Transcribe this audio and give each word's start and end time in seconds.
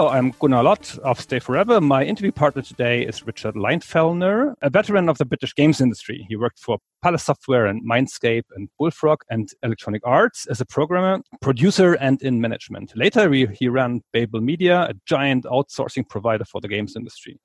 Hello, 0.00 0.12
I'm 0.12 0.30
Gunnar 0.40 0.62
Lott 0.62 0.96
of 1.04 1.20
Stay 1.20 1.40
Forever. 1.40 1.78
My 1.78 2.02
interview 2.02 2.32
partner 2.32 2.62
today 2.62 3.02
is 3.02 3.26
Richard 3.26 3.54
Leinfellner, 3.54 4.54
a 4.62 4.70
veteran 4.70 5.10
of 5.10 5.18
the 5.18 5.26
British 5.26 5.54
games 5.54 5.78
industry. 5.78 6.24
He 6.26 6.36
worked 6.36 6.58
for 6.58 6.78
Palace 7.02 7.24
Software 7.24 7.66
and 7.66 7.86
Mindscape 7.86 8.44
and 8.56 8.70
Bullfrog 8.78 9.20
and 9.28 9.50
Electronic 9.62 10.00
Arts 10.06 10.46
as 10.46 10.58
a 10.58 10.64
programmer, 10.64 11.20
producer, 11.42 11.98
and 12.00 12.22
in 12.22 12.40
management. 12.40 12.96
Later, 12.96 13.30
he 13.30 13.68
ran 13.68 14.00
Babel 14.14 14.40
Media, 14.40 14.84
a 14.84 14.94
giant 15.04 15.44
outsourcing 15.44 16.08
provider 16.08 16.46
for 16.46 16.62
the 16.62 16.68
games 16.68 16.96
industry. 16.96 17.38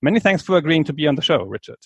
Many 0.00 0.18
thanks 0.18 0.42
for 0.42 0.56
agreeing 0.56 0.84
to 0.84 0.94
be 0.94 1.06
on 1.06 1.14
the 1.14 1.20
show, 1.20 1.42
Richard. 1.42 1.76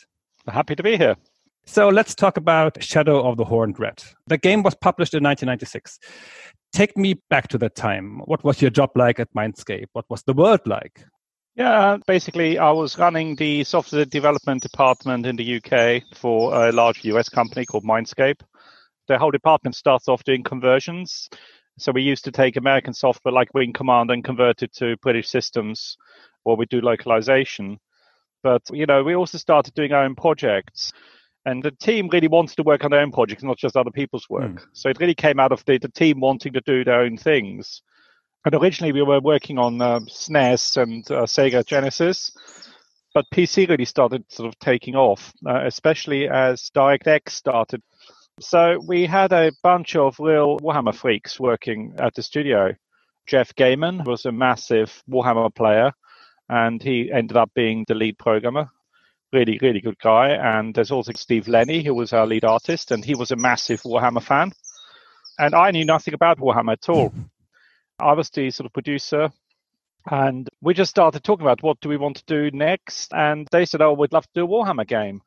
Happy 0.47 0.77
to 0.77 0.85
be 0.85 0.97
here. 0.97 1.17
So 1.65 1.89
let's 1.89 2.15
talk 2.15 2.37
about 2.37 2.83
Shadow 2.83 3.27
of 3.27 3.37
the 3.37 3.45
Horned 3.45 3.79
Rat. 3.79 4.05
The 4.27 4.39
game 4.39 4.63
was 4.63 4.75
published 4.75 5.15
in 5.15 5.23
1996 5.23 5.99
take 6.73 6.97
me 6.97 7.15
back 7.31 7.49
to 7.49 7.59
that 7.59 7.75
time. 7.75 8.21
What 8.25 8.43
was 8.45 8.61
your 8.61 8.71
job 8.71 8.91
like 8.97 9.21
at 9.21 9.33
Mindscape? 9.35 9.87
What 9.93 10.07
was 10.09 10.23
the 10.23 10.33
world 10.33 10.61
like? 10.67 11.05
Yeah, 11.55 11.99
basically, 12.07 12.59
I 12.59 12.71
was 12.71 12.99
running 12.99 13.37
the 13.37 13.63
software 13.65 14.07
development 14.07 14.63
department 14.63 15.27
in 15.27 15.37
the 15.37 15.57
UK 15.57 16.03
for 16.17 16.55
a 16.55 16.73
large 16.73 17.05
US 17.05 17.29
company 17.29 17.67
called 17.67 17.85
Mindscape. 17.85 18.41
The 19.07 19.19
whole 19.19 19.31
department 19.31 19.77
starts 19.77 20.09
off 20.09 20.25
doing 20.25 20.43
conversions. 20.43 21.29
So 21.79 21.93
we 21.93 22.03
used 22.03 22.25
to 22.25 22.33
take 22.33 22.57
American 22.57 22.95
software 22.95 23.33
like 23.33 23.53
Wing 23.53 23.73
Commander 23.73 24.15
and 24.15 24.25
convert 24.25 24.63
it 24.63 24.73
to 24.75 24.97
British 25.03 25.29
systems, 25.29 25.97
or 26.45 26.57
we 26.57 26.67
do 26.67 26.81
localization. 26.81 27.79
But 28.43 28.63
you 28.73 28.87
know, 28.87 29.03
we 29.03 29.15
also 29.15 29.37
started 29.37 29.75
doing 29.75 29.93
our 29.93 30.05
own 30.05 30.15
projects. 30.15 30.93
And 31.45 31.63
the 31.63 31.73
team 31.73 32.09
really 32.13 32.29
wanted 32.29 32.57
to 32.57 32.63
work 32.63 32.85
on 32.85 32.93
their 32.93 33.01
own 33.01 33.11
projects, 33.11 33.43
not 33.43 33.59
just 33.59 33.77
other 33.77 33.91
people's 33.91 34.29
work. 34.31 34.53
Mm. 34.53 34.67
So 34.73 34.89
it 34.89 35.01
really 35.01 35.15
came 35.15 35.41
out 35.41 35.51
of 35.51 35.65
the, 35.65 35.79
the 35.79 35.89
team 35.89 36.21
wanting 36.21 36.53
to 36.53 36.61
do 36.61 36.85
their 36.85 37.01
own 37.01 37.17
things. 37.17 37.83
And 38.45 38.55
originally 38.55 38.93
we 38.93 39.03
were 39.03 39.21
working 39.21 39.59
on 39.59 39.81
uh, 39.81 40.01
SNES 40.01 40.83
and 40.83 41.11
uh, 41.11 41.23
Sega 41.23 41.65
Genesis, 41.65 42.31
but 43.15 43.25
PC 43.33 43.69
really 43.69 43.85
started 43.85 44.25
sort 44.29 44.49
of 44.49 44.59
taking 44.59 44.97
off, 44.97 45.33
uh, 45.47 45.65
especially 45.65 46.29
as 46.29 46.71
DirectX 46.75 47.31
started. 47.31 47.83
So 48.41 48.81
we 48.87 49.07
had 49.07 49.33
a 49.33 49.53
bunch 49.63 49.95
of 49.95 50.19
real 50.19 50.59
Warhammer 50.59 50.95
freaks 50.95 51.39
working 51.39 51.95
at 51.99 52.15
the 52.15 52.23
studio. 52.23 52.75
Jeff 53.27 53.55
Gaiman 53.55 54.05
was 54.05 54.27
a 54.27 54.33
massive 54.33 55.03
Warhammer 55.09 55.55
player, 55.55 55.93
and 56.49 56.83
he 56.83 57.13
ended 57.13 57.37
up 57.37 57.51
being 57.55 57.85
the 57.87 57.95
lead 57.95 58.19
programmer 58.19 58.69
really, 59.33 59.59
really 59.61 59.81
good 59.81 59.99
guy. 59.99 60.31
And 60.31 60.75
there's 60.75 60.91
also 60.91 61.13
Steve 61.15 61.49
Lenny, 61.49 61.83
who 61.83 61.95
was 61.95 62.13
our 62.13 62.27
lead 62.27 62.45
artist, 62.45 62.91
and 62.91 63.05
he 63.05 63.15
was 63.15 63.31
a 63.31 63.37
massive 63.37 63.83
Warhammer 63.83 64.23
fan. 64.23 64.53
And 65.39 65.55
I 65.55 65.71
knew 65.71 65.85
nothing 65.85 66.15
about 66.15 66.39
Warhammer 66.39 66.73
at 66.73 66.89
all. 66.89 67.13
I 67.99 68.13
was 68.13 68.31
the 68.31 68.51
sort 68.51 68.67
of 68.67 68.73
producer, 68.73 69.31
and 70.11 70.49
we 70.61 70.75
just 70.75 70.91
started 70.91 71.23
talking 71.23 71.47
about 71.47 71.63
what 71.63 71.81
do 71.81 71.89
we 71.89 71.97
want 71.97 72.17
to 72.17 72.25
do 72.27 72.57
next. 72.57 73.13
And 73.15 73.49
they 73.51 73.65
said, 73.65 73.81
"Oh, 73.81 73.93
we'd 73.95 74.13
love 74.13 74.25
to 74.25 74.41
do 74.41 74.45
a 74.45 74.49
Warhammer 74.49 74.87
game." 74.87 75.23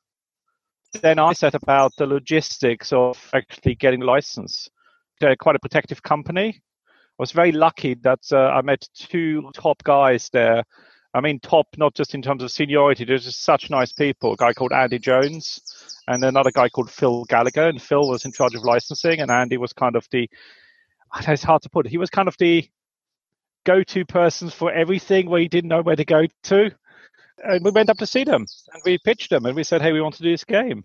Then 1.02 1.20
I 1.20 1.34
set 1.34 1.56
about 1.56 1.92
the 1.98 2.06
logistics 2.06 2.94
of 2.94 3.18
actually 3.34 3.76
getting 3.76 4.02
license. 4.02 4.70
They're 5.20 5.36
quite 5.36 5.56
a 5.56 5.60
protective 5.60 6.04
company. 6.04 6.62
I 6.88 7.22
was 7.22 7.32
very 7.32 7.52
lucky 7.52 7.96
that 7.96 8.20
uh, 8.32 8.50
I 8.50 8.62
met 8.62 8.88
two 8.94 9.50
top 9.54 9.84
guys 9.84 10.30
there 10.32 10.64
I 11.16 11.22
mean, 11.22 11.40
top 11.40 11.68
not 11.78 11.96
just 11.96 12.14
in 12.14 12.22
terms 12.22 12.44
of 12.44 12.52
seniority. 12.52 13.06
There's 13.06 13.24
just 13.24 13.44
such 13.44 13.70
nice 13.70 13.94
people. 13.94 14.34
A 14.34 14.36
guy 14.36 14.52
called 14.52 14.74
Andy 14.74 15.00
Jones, 15.00 15.62
and 16.10 16.22
another 16.22 16.52
guy 16.52 16.68
called 16.68 16.92
Phil 16.92 17.24
Gallagher. 17.24 17.70
And 17.70 17.82
Phil 17.82 18.06
was 18.10 18.26
in 18.26 18.34
charge 18.34 18.54
of 18.54 18.66
licensing, 18.66 19.22
and 19.22 19.32
Andy 19.32 19.56
was 19.58 19.72
kind 19.72 19.96
of 19.96 20.06
the. 20.12 20.30
It's 21.22 21.44
hard 21.44 21.62
to 21.62 21.70
put. 21.70 21.86
it, 21.86 21.90
He 21.90 21.98
was 21.98 22.10
kind 22.10 22.28
of 22.28 22.36
the 22.38 22.70
go-to 23.66 24.04
person 24.06 24.50
for 24.50 24.72
everything 24.74 25.30
where 25.30 25.40
he 25.40 25.48
didn't 25.48 25.70
know 25.70 25.82
where 25.82 25.96
to 25.96 26.04
go 26.04 26.26
to. 26.44 26.70
And 27.44 27.64
we 27.64 27.72
went 27.72 27.90
up 27.90 27.98
to 28.00 28.06
see 28.06 28.26
them, 28.26 28.46
and 28.74 28.82
we 28.86 28.98
pitched 28.98 29.30
them, 29.30 29.46
and 29.46 29.56
we 29.56 29.64
said, 29.64 29.82
"Hey, 29.82 29.94
we 29.94 30.02
want 30.02 30.16
to 30.16 30.24
do 30.24 30.32
this 30.32 30.44
game." 30.44 30.84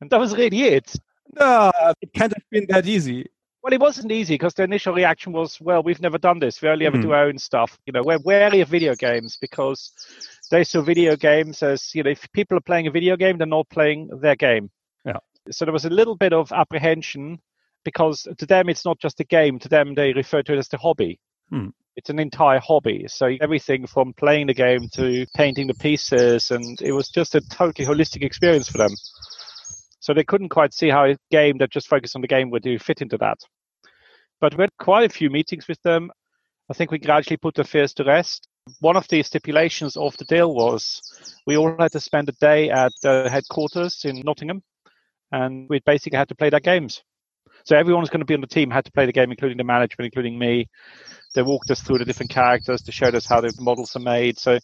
And 0.00 0.08
that 0.08 0.20
was 0.20 0.34
really 0.34 0.62
it. 0.62 0.94
No, 1.38 1.70
it 2.00 2.14
can't 2.14 2.32
have 2.32 2.44
been 2.50 2.66
that 2.70 2.86
easy. 2.86 3.26
Well, 3.68 3.74
it 3.74 3.82
wasn't 3.82 4.12
easy 4.12 4.32
because 4.32 4.54
the 4.54 4.62
initial 4.62 4.94
reaction 4.94 5.30
was, 5.30 5.60
well, 5.60 5.82
we've 5.82 6.00
never 6.00 6.16
done 6.16 6.38
this. 6.38 6.62
We 6.62 6.70
only 6.70 6.86
ever 6.86 6.96
mm. 6.96 7.02
do 7.02 7.08
hmm. 7.08 7.12
our 7.12 7.24
own 7.26 7.36
stuff. 7.36 7.78
You 7.84 7.92
know, 7.92 8.02
we're 8.02 8.18
wary 8.24 8.62
of 8.62 8.68
video 8.70 8.94
games 8.94 9.36
because 9.38 9.92
they 10.50 10.64
saw 10.64 10.80
video 10.80 11.16
games 11.16 11.62
as, 11.62 11.94
you 11.94 12.02
know, 12.02 12.08
if 12.08 12.32
people 12.32 12.56
are 12.56 12.62
playing 12.62 12.86
a 12.86 12.90
video 12.90 13.14
game, 13.14 13.36
they're 13.36 13.46
not 13.46 13.68
playing 13.68 14.08
their 14.22 14.36
game. 14.36 14.70
Yeah. 15.04 15.18
So 15.50 15.66
there 15.66 15.74
was 15.74 15.84
a 15.84 15.90
little 15.90 16.16
bit 16.16 16.32
of 16.32 16.50
apprehension 16.50 17.40
because 17.84 18.26
to 18.38 18.46
them, 18.46 18.70
it's 18.70 18.86
not 18.86 19.00
just 19.00 19.20
a 19.20 19.24
game. 19.24 19.58
To 19.58 19.68
them, 19.68 19.94
they 19.94 20.14
refer 20.14 20.42
to 20.44 20.54
it 20.54 20.58
as 20.58 20.68
the 20.68 20.78
hobby. 20.78 21.20
Mm. 21.52 21.72
It's 21.94 22.08
an 22.08 22.20
entire 22.20 22.60
hobby. 22.60 23.04
So 23.06 23.36
everything 23.42 23.86
from 23.86 24.14
playing 24.14 24.46
the 24.46 24.54
game 24.54 24.88
to 24.94 25.26
painting 25.36 25.66
the 25.66 25.74
pieces. 25.74 26.50
And 26.50 26.80
it 26.80 26.92
was 26.92 27.10
just 27.10 27.34
a 27.34 27.42
totally 27.42 27.86
holistic 27.86 28.22
experience 28.22 28.70
for 28.70 28.78
them. 28.78 28.94
So 30.00 30.14
they 30.14 30.24
couldn't 30.24 30.48
quite 30.48 30.72
see 30.72 30.88
how 30.88 31.04
a 31.04 31.18
game 31.30 31.58
that 31.58 31.70
just 31.70 31.86
focused 31.86 32.16
on 32.16 32.22
the 32.22 32.28
game 32.28 32.48
would 32.48 32.62
do 32.62 32.78
fit 32.78 33.02
into 33.02 33.18
that. 33.18 33.36
But 34.40 34.56
we 34.56 34.62
had 34.62 34.76
quite 34.78 35.10
a 35.10 35.12
few 35.12 35.30
meetings 35.30 35.68
with 35.68 35.80
them. 35.82 36.10
I 36.70 36.74
think 36.74 36.90
we 36.90 36.98
gradually 36.98 37.36
put 37.36 37.54
the 37.54 37.64
fears 37.64 37.94
to 37.94 38.04
rest. 38.04 38.48
One 38.80 38.96
of 38.96 39.08
the 39.08 39.22
stipulations 39.22 39.96
of 39.96 40.16
the 40.18 40.26
deal 40.26 40.54
was 40.54 41.00
we 41.46 41.56
all 41.56 41.74
had 41.78 41.92
to 41.92 42.00
spend 42.00 42.28
a 42.28 42.32
day 42.32 42.70
at 42.70 42.92
the 43.02 43.28
headquarters 43.30 44.04
in 44.04 44.20
Nottingham, 44.20 44.62
and 45.32 45.66
we 45.70 45.80
basically 45.80 46.18
had 46.18 46.28
to 46.28 46.34
play 46.34 46.50
their 46.50 46.60
games. 46.60 47.02
So 47.64 47.76
everyone 47.76 48.02
was 48.02 48.10
going 48.10 48.20
to 48.20 48.26
be 48.26 48.34
on 48.34 48.40
the 48.40 48.46
team 48.46 48.70
had 48.70 48.84
to 48.84 48.92
play 48.92 49.06
the 49.06 49.12
game, 49.12 49.30
including 49.30 49.56
the 49.56 49.64
management, 49.64 50.06
including 50.06 50.38
me. 50.38 50.68
They 51.34 51.42
walked 51.42 51.70
us 51.70 51.80
through 51.80 51.98
the 51.98 52.04
different 52.04 52.30
characters 52.30 52.82
to 52.82 52.92
show 52.92 53.08
us 53.08 53.26
how 53.26 53.40
the 53.40 53.52
models 53.58 53.96
are 53.96 54.00
made. 54.00 54.38
So 54.38 54.58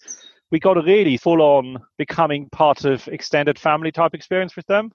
we 0.51 0.61
got 0.61 0.77
a 0.77 0.83
really 0.83 1.17
full 1.17 1.43
on 1.43 1.79
becoming 1.99 2.49
part 2.51 2.85
of 2.85 3.09
extended 3.09 3.59
family 3.59 3.91
type 3.91 4.15
experience 4.15 4.55
with 4.55 4.67
them 4.67 4.93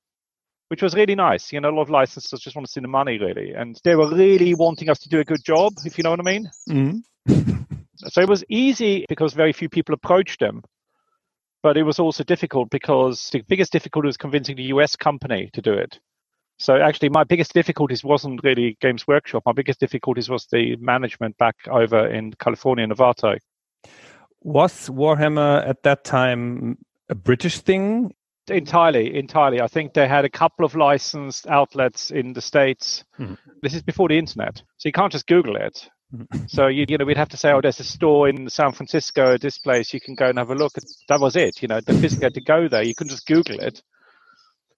which 0.70 0.82
was 0.82 0.94
really 0.94 1.16
nice. 1.16 1.52
You 1.52 1.60
know, 1.60 1.70
a 1.70 1.76
lot 1.76 1.84
of 1.84 1.90
licensors 1.90 2.40
just 2.40 2.56
want 2.56 2.66
to 2.66 2.72
see 2.72 2.80
the 2.80 2.88
money, 2.88 3.18
really, 3.18 3.54
and 3.54 3.80
they 3.84 3.96
were 3.96 4.10
really 4.10 4.56
wanting 4.56 4.90
us 4.90 5.00
to 5.00 5.10
do 5.10 5.20
a 5.20 5.26
good 5.26 5.44
job, 5.44 5.74
if 5.84 5.98
you 5.98 6.04
know 6.04 6.12
what 6.12 6.20
I 6.20 6.24
mean. 6.24 6.50
Mm-hmm. 6.70 7.76
so 7.98 8.22
it 8.22 8.30
was 8.30 8.44
easy 8.50 9.06
because 9.10 9.34
very 9.34 9.52
few 9.52 9.68
people 9.68 9.94
approached 9.94 10.40
them, 10.40 10.64
but 11.64 11.76
it 11.76 11.84
was 11.84 12.00
also 12.00 12.24
difficult 12.24 12.70
because 12.70 13.30
the 13.32 13.42
biggest 13.48 13.72
difficulty 13.72 14.08
was 14.08 14.18
convincing 14.18 14.56
the 14.56 14.72
US 14.76 14.96
company 14.96 15.50
to 15.54 15.62
do 15.62 15.74
it. 15.74 16.00
So 16.60 16.76
actually, 16.76 17.10
my 17.10 17.24
biggest 17.24 17.54
difficulties 17.54 18.04
wasn't 18.04 18.44
really 18.44 18.78
Games 18.82 19.08
Workshop. 19.08 19.44
My 19.46 19.54
biggest 19.54 19.80
difficulties 19.80 20.30
was 20.30 20.46
the 20.52 20.76
management 20.76 21.38
back 21.38 21.56
over 21.72 22.08
in 22.08 22.34
California, 22.34 22.86
Novato. 22.86 23.38
Was 24.42 24.90
Warhammer 24.90 25.68
at 25.68 25.84
that 25.84 26.04
time 26.04 26.78
a 27.08 27.16
British 27.16 27.60
thing 27.60 28.14
entirely, 28.50 29.18
entirely. 29.18 29.62
I 29.62 29.68
think 29.68 29.94
they 29.94 30.08
had 30.08 30.26
a 30.26 30.30
couple 30.30 30.66
of 30.66 30.76
licensed 30.76 31.48
outlets 31.48 32.12
in 32.12 32.34
the 32.34 32.42
states. 32.42 33.04
Mm-hmm. 33.20 33.36
This 33.62 33.74
is 33.74 33.82
before 33.82 34.08
the 34.08 34.18
internet, 34.18 34.62
so 34.78 34.90
you 34.90 34.94
can't 34.94 35.12
just 35.12 35.28
Google 35.28 35.56
it. 35.56 35.90
Mm-hmm. 36.14 36.46
So 36.48 36.68
you, 36.68 36.86
you 36.88 36.98
know 36.98 37.06
we'd 37.06 37.18
have 37.18 37.30
to 37.30 37.38
say, 37.38 37.52
oh, 37.52 37.62
there's 37.62 37.80
a 37.80 37.84
store 37.84 38.30
in 38.30 38.50
San 38.50 38.72
Francisco 38.72 39.36
at 39.36 39.42
this 39.42 39.58
place. 39.58 39.94
You 39.94 40.02
can 40.02 40.16
go 40.16 40.28
and 40.28 40.38
have 40.38 40.50
a 40.50 40.56
look. 40.56 40.74
That 41.08 41.20
was 41.20 41.36
it. 41.36 41.62
You 41.62 41.68
know, 41.68 41.82
the 41.82 41.94
physically 41.94 42.26
had 42.26 42.34
to 42.36 42.42
go 42.42 42.68
there. 42.68 42.84
You 42.84 42.96
couldn't 42.96 43.12
just 43.12 43.28
Google 43.28 43.60
it. 43.60 43.82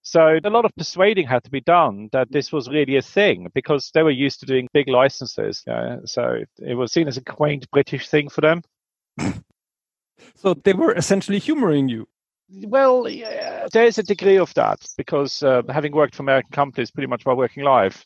So 0.04 0.40
a 0.44 0.50
lot 0.50 0.66
of 0.66 0.76
persuading 0.76 1.28
had 1.28 1.44
to 1.44 1.52
be 1.52 1.62
done 1.62 2.10
that 2.12 2.32
this 2.32 2.52
was 2.52 2.68
really 2.68 2.98
a 2.98 3.02
thing 3.02 3.48
because 3.54 3.92
they 3.94 4.02
were 4.02 4.10
used 4.10 4.40
to 4.40 4.46
doing 4.46 4.68
big 4.74 4.88
licenses. 4.88 5.64
You 5.68 5.74
know, 5.74 6.02
so 6.06 6.40
it 6.58 6.74
was 6.74 6.92
seen 6.92 7.08
as 7.08 7.18
a 7.18 7.24
quaint 7.24 7.70
British 7.72 8.10
thing 8.10 8.30
for 8.30 8.42
them. 8.42 8.64
so 10.36 10.56
they 10.56 10.74
were 10.74 10.94
essentially 10.94 11.40
humoring 11.40 11.88
you. 11.88 12.08
Well, 12.50 13.08
yeah, 13.62 13.68
there's 13.72 13.98
a 13.98 14.04
degree 14.04 14.38
of 14.38 14.54
that 14.56 14.86
because 14.98 15.44
uh, 15.44 15.62
having 15.70 15.92
worked 15.92 16.16
for 16.16 16.24
American 16.24 16.52
companies 16.52 16.92
pretty 16.92 17.08
much 17.08 17.26
my 17.26 17.34
working 17.34 17.64
life, 17.64 18.06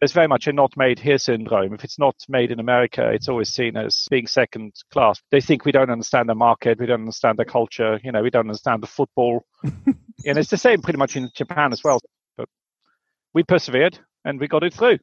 there's 0.00 0.12
very 0.12 0.28
much 0.28 0.46
a 0.46 0.52
not 0.52 0.76
made 0.76 0.98
here 0.98 1.18
syndrome. 1.18 1.74
If 1.74 1.84
it's 1.84 1.98
not 1.98 2.14
made 2.28 2.50
in 2.50 2.60
America, 2.60 3.10
it's 3.10 3.28
always 3.28 3.48
seen 3.48 3.76
as 3.76 4.06
being 4.10 4.26
second 4.26 4.74
class. 4.92 5.20
They 5.30 5.40
think 5.40 5.64
we 5.64 5.72
don't 5.72 5.90
understand 5.90 6.28
the 6.28 6.34
market, 6.34 6.78
we 6.78 6.86
don't 6.86 7.00
understand 7.00 7.38
the 7.38 7.44
culture, 7.44 8.00
you 8.02 8.12
know, 8.12 8.22
we 8.22 8.30
don't 8.30 8.48
understand 8.48 8.82
the 8.82 8.86
football. 8.86 9.44
and 9.62 10.38
it's 10.38 10.50
the 10.50 10.56
same 10.56 10.82
pretty 10.82 10.98
much 10.98 11.16
in 11.16 11.30
Japan 11.34 11.72
as 11.72 11.82
well. 11.82 12.00
But 12.36 12.48
we 13.34 13.42
persevered 13.42 13.98
and 14.24 14.40
we 14.40 14.48
got 14.48 14.64
it 14.64 14.74
through. 14.74 14.98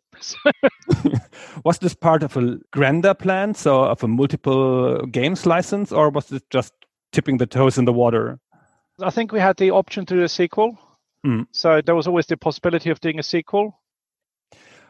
was 1.63 1.79
this 1.79 1.95
part 1.95 2.23
of 2.23 2.37
a 2.37 2.57
grander 2.71 3.13
plan, 3.13 3.53
so 3.53 3.83
of 3.83 4.03
a 4.03 4.07
multiple 4.07 5.05
games 5.07 5.45
license, 5.45 5.91
or 5.91 6.09
was 6.09 6.31
it 6.31 6.43
just 6.49 6.73
tipping 7.11 7.37
the 7.37 7.47
toes 7.47 7.77
in 7.77 7.85
the 7.85 7.93
water? 7.93 8.39
I 9.01 9.09
think 9.09 9.31
we 9.31 9.39
had 9.39 9.57
the 9.57 9.71
option 9.71 10.05
to 10.05 10.15
do 10.15 10.23
a 10.23 10.29
sequel. 10.29 10.77
Mm. 11.25 11.47
So 11.51 11.81
there 11.81 11.95
was 11.95 12.07
always 12.07 12.27
the 12.27 12.37
possibility 12.37 12.89
of 12.89 12.99
doing 12.99 13.19
a 13.19 13.23
sequel. 13.23 13.79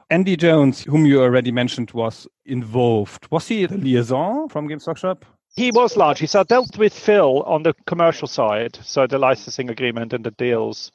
Andy 0.10 0.36
Jones, 0.38 0.84
whom 0.84 1.06
you 1.06 1.22
already 1.22 1.52
mentioned, 1.52 1.92
was 1.92 2.28
involved. 2.46 3.28
Was 3.32 3.48
he 3.48 3.66
the 3.66 3.78
liaison 3.78 4.50
from 4.50 4.68
Games 4.68 4.86
Workshop? 4.86 5.26
He 5.56 5.72
was 5.72 5.98
largely. 5.98 6.28
So 6.28 6.42
I 6.42 6.44
dealt 6.44 6.78
with 6.78 6.94
Phil 6.94 7.42
on 7.44 7.64
the 7.64 7.74
commercial 7.88 8.28
side, 8.28 8.78
so 8.84 9.08
the 9.08 9.18
licensing 9.18 9.70
agreement 9.70 10.14
and 10.14 10.24
the 10.24 10.32
deals. 10.32 10.92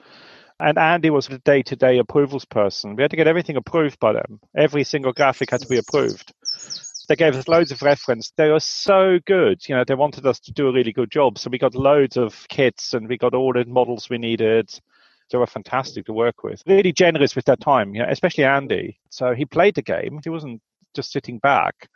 And 0.60 0.78
Andy 0.78 1.08
was 1.10 1.26
the 1.26 1.38
day 1.38 1.62
to 1.62 1.74
day 1.74 1.98
approvals 1.98 2.44
person. 2.44 2.94
We 2.94 3.02
had 3.02 3.10
to 3.10 3.16
get 3.16 3.26
everything 3.26 3.56
approved 3.56 3.98
by 3.98 4.12
them. 4.12 4.38
Every 4.54 4.84
single 4.84 5.12
graphic 5.12 5.50
had 5.50 5.62
to 5.62 5.68
be 5.68 5.78
approved. 5.78 6.32
They 7.10 7.16
gave 7.16 7.34
us 7.34 7.48
loads 7.48 7.72
of 7.72 7.82
reference. 7.82 8.30
They 8.36 8.50
were 8.50 8.60
so 8.60 9.18
good. 9.26 9.68
You 9.68 9.74
know, 9.74 9.82
they 9.82 9.96
wanted 9.96 10.24
us 10.26 10.38
to 10.38 10.52
do 10.52 10.68
a 10.68 10.72
really 10.72 10.92
good 10.92 11.10
job. 11.10 11.38
So 11.38 11.50
we 11.50 11.58
got 11.58 11.74
loads 11.74 12.16
of 12.16 12.46
kits 12.48 12.94
and 12.94 13.08
we 13.08 13.18
got 13.18 13.34
all 13.34 13.52
the 13.52 13.64
models 13.64 14.08
we 14.08 14.16
needed. 14.16 14.70
They 15.28 15.38
were 15.38 15.48
fantastic 15.48 16.06
to 16.06 16.12
work 16.12 16.44
with. 16.44 16.62
Really 16.68 16.92
generous 16.92 17.34
with 17.34 17.46
their 17.46 17.56
time, 17.56 17.96
you 17.96 18.02
know, 18.04 18.08
especially 18.08 18.44
Andy. 18.44 19.00
So 19.10 19.34
he 19.34 19.44
played 19.44 19.74
the 19.74 19.82
game. 19.82 20.20
He 20.22 20.30
wasn't 20.30 20.62
just 20.94 21.10
sitting 21.10 21.40
back. 21.40 21.88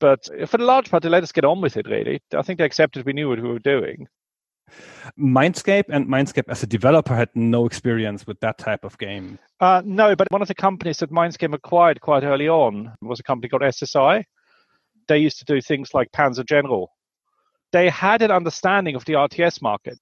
But 0.00 0.24
for 0.48 0.58
the 0.58 0.64
large 0.64 0.90
part, 0.90 1.04
they 1.04 1.08
let 1.08 1.22
us 1.22 1.30
get 1.30 1.44
on 1.44 1.60
with 1.60 1.76
it, 1.76 1.86
really. 1.86 2.20
I 2.36 2.42
think 2.42 2.58
they 2.58 2.64
accepted 2.64 3.06
we 3.06 3.12
knew 3.12 3.28
what 3.28 3.40
we 3.40 3.48
were 3.48 3.60
doing. 3.60 4.08
Mindscape 5.16 5.84
and 5.90 6.08
Mindscape 6.08 6.48
as 6.48 6.64
a 6.64 6.66
developer 6.66 7.14
had 7.14 7.28
no 7.36 7.66
experience 7.66 8.26
with 8.26 8.40
that 8.40 8.58
type 8.58 8.84
of 8.84 8.98
game. 8.98 9.38
Uh, 9.60 9.80
no, 9.84 10.16
but 10.16 10.26
one 10.32 10.42
of 10.42 10.48
the 10.48 10.56
companies 10.56 10.98
that 10.98 11.12
Mindscape 11.12 11.54
acquired 11.54 12.00
quite 12.00 12.24
early 12.24 12.48
on 12.48 12.92
was 13.00 13.20
a 13.20 13.22
company 13.22 13.48
called 13.48 13.62
SSI. 13.62 14.24
They 15.10 15.18
used 15.18 15.40
to 15.40 15.44
do 15.44 15.60
things 15.60 15.92
like 15.92 16.12
Panzer 16.12 16.46
General. 16.46 16.88
They 17.72 17.88
had 17.88 18.22
an 18.22 18.30
understanding 18.30 18.94
of 18.94 19.04
the 19.06 19.14
RTS 19.14 19.60
market. 19.60 19.98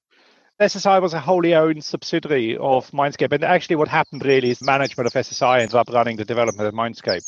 SSI 0.60 1.00
was 1.00 1.14
a 1.14 1.18
wholly 1.18 1.54
owned 1.54 1.82
subsidiary 1.82 2.58
of 2.58 2.90
Mindscape. 2.90 3.32
And 3.32 3.42
actually, 3.42 3.76
what 3.76 3.88
happened 3.88 4.22
really 4.22 4.50
is 4.50 4.60
management 4.60 5.06
of 5.06 5.14
SSI 5.14 5.60
ended 5.60 5.76
up 5.76 5.88
running 5.88 6.16
the 6.16 6.26
development 6.26 6.68
of 6.68 6.74
Mindscape. 6.74 7.26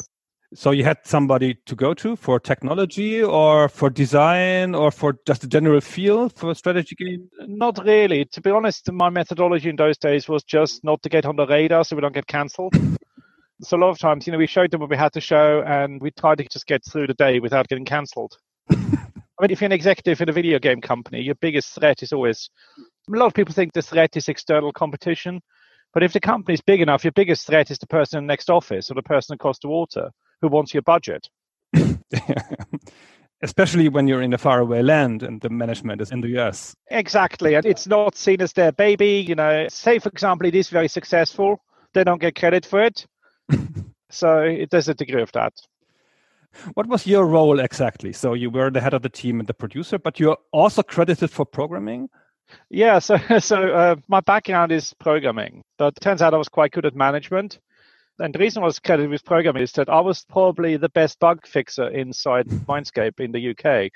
So 0.52 0.72
you 0.72 0.84
had 0.84 0.98
somebody 1.04 1.54
to 1.64 1.74
go 1.74 1.94
to 1.94 2.16
for 2.16 2.38
technology 2.38 3.22
or 3.22 3.70
for 3.70 3.88
design 3.88 4.74
or 4.74 4.90
for 4.90 5.16
just 5.26 5.44
a 5.44 5.46
general 5.46 5.80
feel 5.80 6.28
for 6.28 6.50
a 6.50 6.54
strategy 6.54 6.96
game? 6.96 7.30
Not 7.46 7.82
really. 7.82 8.26
To 8.26 8.42
be 8.42 8.50
honest, 8.50 8.92
my 8.92 9.08
methodology 9.08 9.70
in 9.70 9.76
those 9.76 9.96
days 9.96 10.28
was 10.28 10.44
just 10.44 10.84
not 10.84 11.02
to 11.04 11.08
get 11.08 11.24
on 11.24 11.36
the 11.36 11.46
radar 11.46 11.84
so 11.84 11.96
we 11.96 12.02
don't 12.02 12.12
get 12.12 12.26
cancelled. 12.26 12.74
So 13.62 13.76
a 13.76 13.78
lot 13.78 13.90
of 13.90 13.98
times, 13.98 14.26
you 14.26 14.32
know, 14.32 14.38
we 14.38 14.46
showed 14.46 14.70
them 14.70 14.80
what 14.80 14.90
we 14.90 14.96
had 14.96 15.12
to 15.12 15.20
show 15.20 15.62
and 15.66 16.00
we 16.00 16.10
tried 16.12 16.38
to 16.38 16.44
just 16.44 16.66
get 16.66 16.84
through 16.84 17.06
the 17.06 17.14
day 17.14 17.40
without 17.40 17.68
getting 17.68 17.84
cancelled. 17.84 18.36
I 18.70 18.76
mean, 19.44 19.50
if 19.50 19.60
you're 19.60 19.66
an 19.66 19.72
executive 19.72 20.20
in 20.20 20.28
a 20.28 20.32
video 20.32 20.58
game 20.58 20.80
company, 20.80 21.20
your 21.22 21.34
biggest 21.36 21.74
threat 21.74 22.02
is 22.02 22.12
always 22.12 22.50
a 22.78 23.16
lot 23.16 23.26
of 23.26 23.34
people 23.34 23.54
think 23.54 23.72
the 23.72 23.82
threat 23.82 24.16
is 24.16 24.28
external 24.28 24.72
competition. 24.72 25.40
But 25.92 26.02
if 26.02 26.12
the 26.12 26.20
company 26.20 26.54
is 26.54 26.60
big 26.60 26.80
enough, 26.80 27.04
your 27.04 27.12
biggest 27.12 27.46
threat 27.46 27.70
is 27.70 27.78
the 27.78 27.86
person 27.86 28.18
in 28.18 28.26
the 28.26 28.32
next 28.32 28.48
office 28.48 28.90
or 28.90 28.94
the 28.94 29.02
person 29.02 29.34
across 29.34 29.58
the 29.58 29.68
water 29.68 30.10
who 30.40 30.48
wants 30.48 30.72
your 30.72 30.82
budget. 30.82 31.28
Especially 33.42 33.88
when 33.88 34.06
you're 34.06 34.22
in 34.22 34.34
a 34.34 34.38
faraway 34.38 34.82
land 34.82 35.22
and 35.22 35.40
the 35.40 35.48
management 35.48 36.00
is 36.00 36.12
in 36.12 36.20
the 36.20 36.38
US. 36.38 36.74
Exactly. 36.90 37.54
And 37.54 37.64
it's 37.64 37.86
not 37.86 38.16
seen 38.16 38.40
as 38.42 38.52
their 38.52 38.72
baby. 38.72 39.24
You 39.26 39.34
know, 39.34 39.66
say, 39.68 39.98
for 39.98 40.10
example, 40.10 40.46
it 40.46 40.54
is 40.54 40.68
very 40.68 40.88
successful, 40.88 41.62
they 41.94 42.04
don't 42.04 42.20
get 42.20 42.34
credit 42.34 42.66
for 42.66 42.82
it. 42.82 43.06
So 44.10 44.38
it, 44.38 44.70
there's 44.70 44.88
a 44.88 44.94
degree 44.94 45.22
of 45.22 45.32
that. 45.32 45.54
What 46.74 46.86
was 46.86 47.06
your 47.06 47.26
role 47.26 47.60
exactly? 47.60 48.12
So 48.12 48.34
you 48.34 48.50
were 48.50 48.70
the 48.70 48.80
head 48.80 48.94
of 48.94 49.02
the 49.02 49.08
team 49.08 49.38
and 49.38 49.48
the 49.48 49.54
producer, 49.54 49.98
but 49.98 50.18
you're 50.18 50.38
also 50.52 50.82
credited 50.82 51.30
for 51.30 51.44
programming? 51.44 52.08
Yeah, 52.68 52.98
so 52.98 53.16
so 53.38 53.68
uh, 53.68 53.96
my 54.08 54.20
background 54.20 54.72
is 54.72 54.92
programming, 54.94 55.62
but 55.78 55.94
it 55.96 56.00
turns 56.00 56.22
out 56.22 56.34
I 56.34 56.38
was 56.38 56.48
quite 56.48 56.72
good 56.72 56.86
at 56.86 56.96
management. 56.96 57.60
And 58.18 58.34
the 58.34 58.38
reason 58.38 58.62
I 58.62 58.66
was 58.66 58.78
credited 58.78 59.10
with 59.10 59.24
programming 59.24 59.62
is 59.62 59.72
that 59.72 59.88
I 59.88 60.00
was 60.00 60.24
probably 60.24 60.76
the 60.76 60.90
best 60.90 61.18
bug 61.20 61.46
fixer 61.46 61.88
inside 61.88 62.46
Mindscape 62.68 63.20
in 63.20 63.32
the 63.32 63.50
UK. 63.50 63.92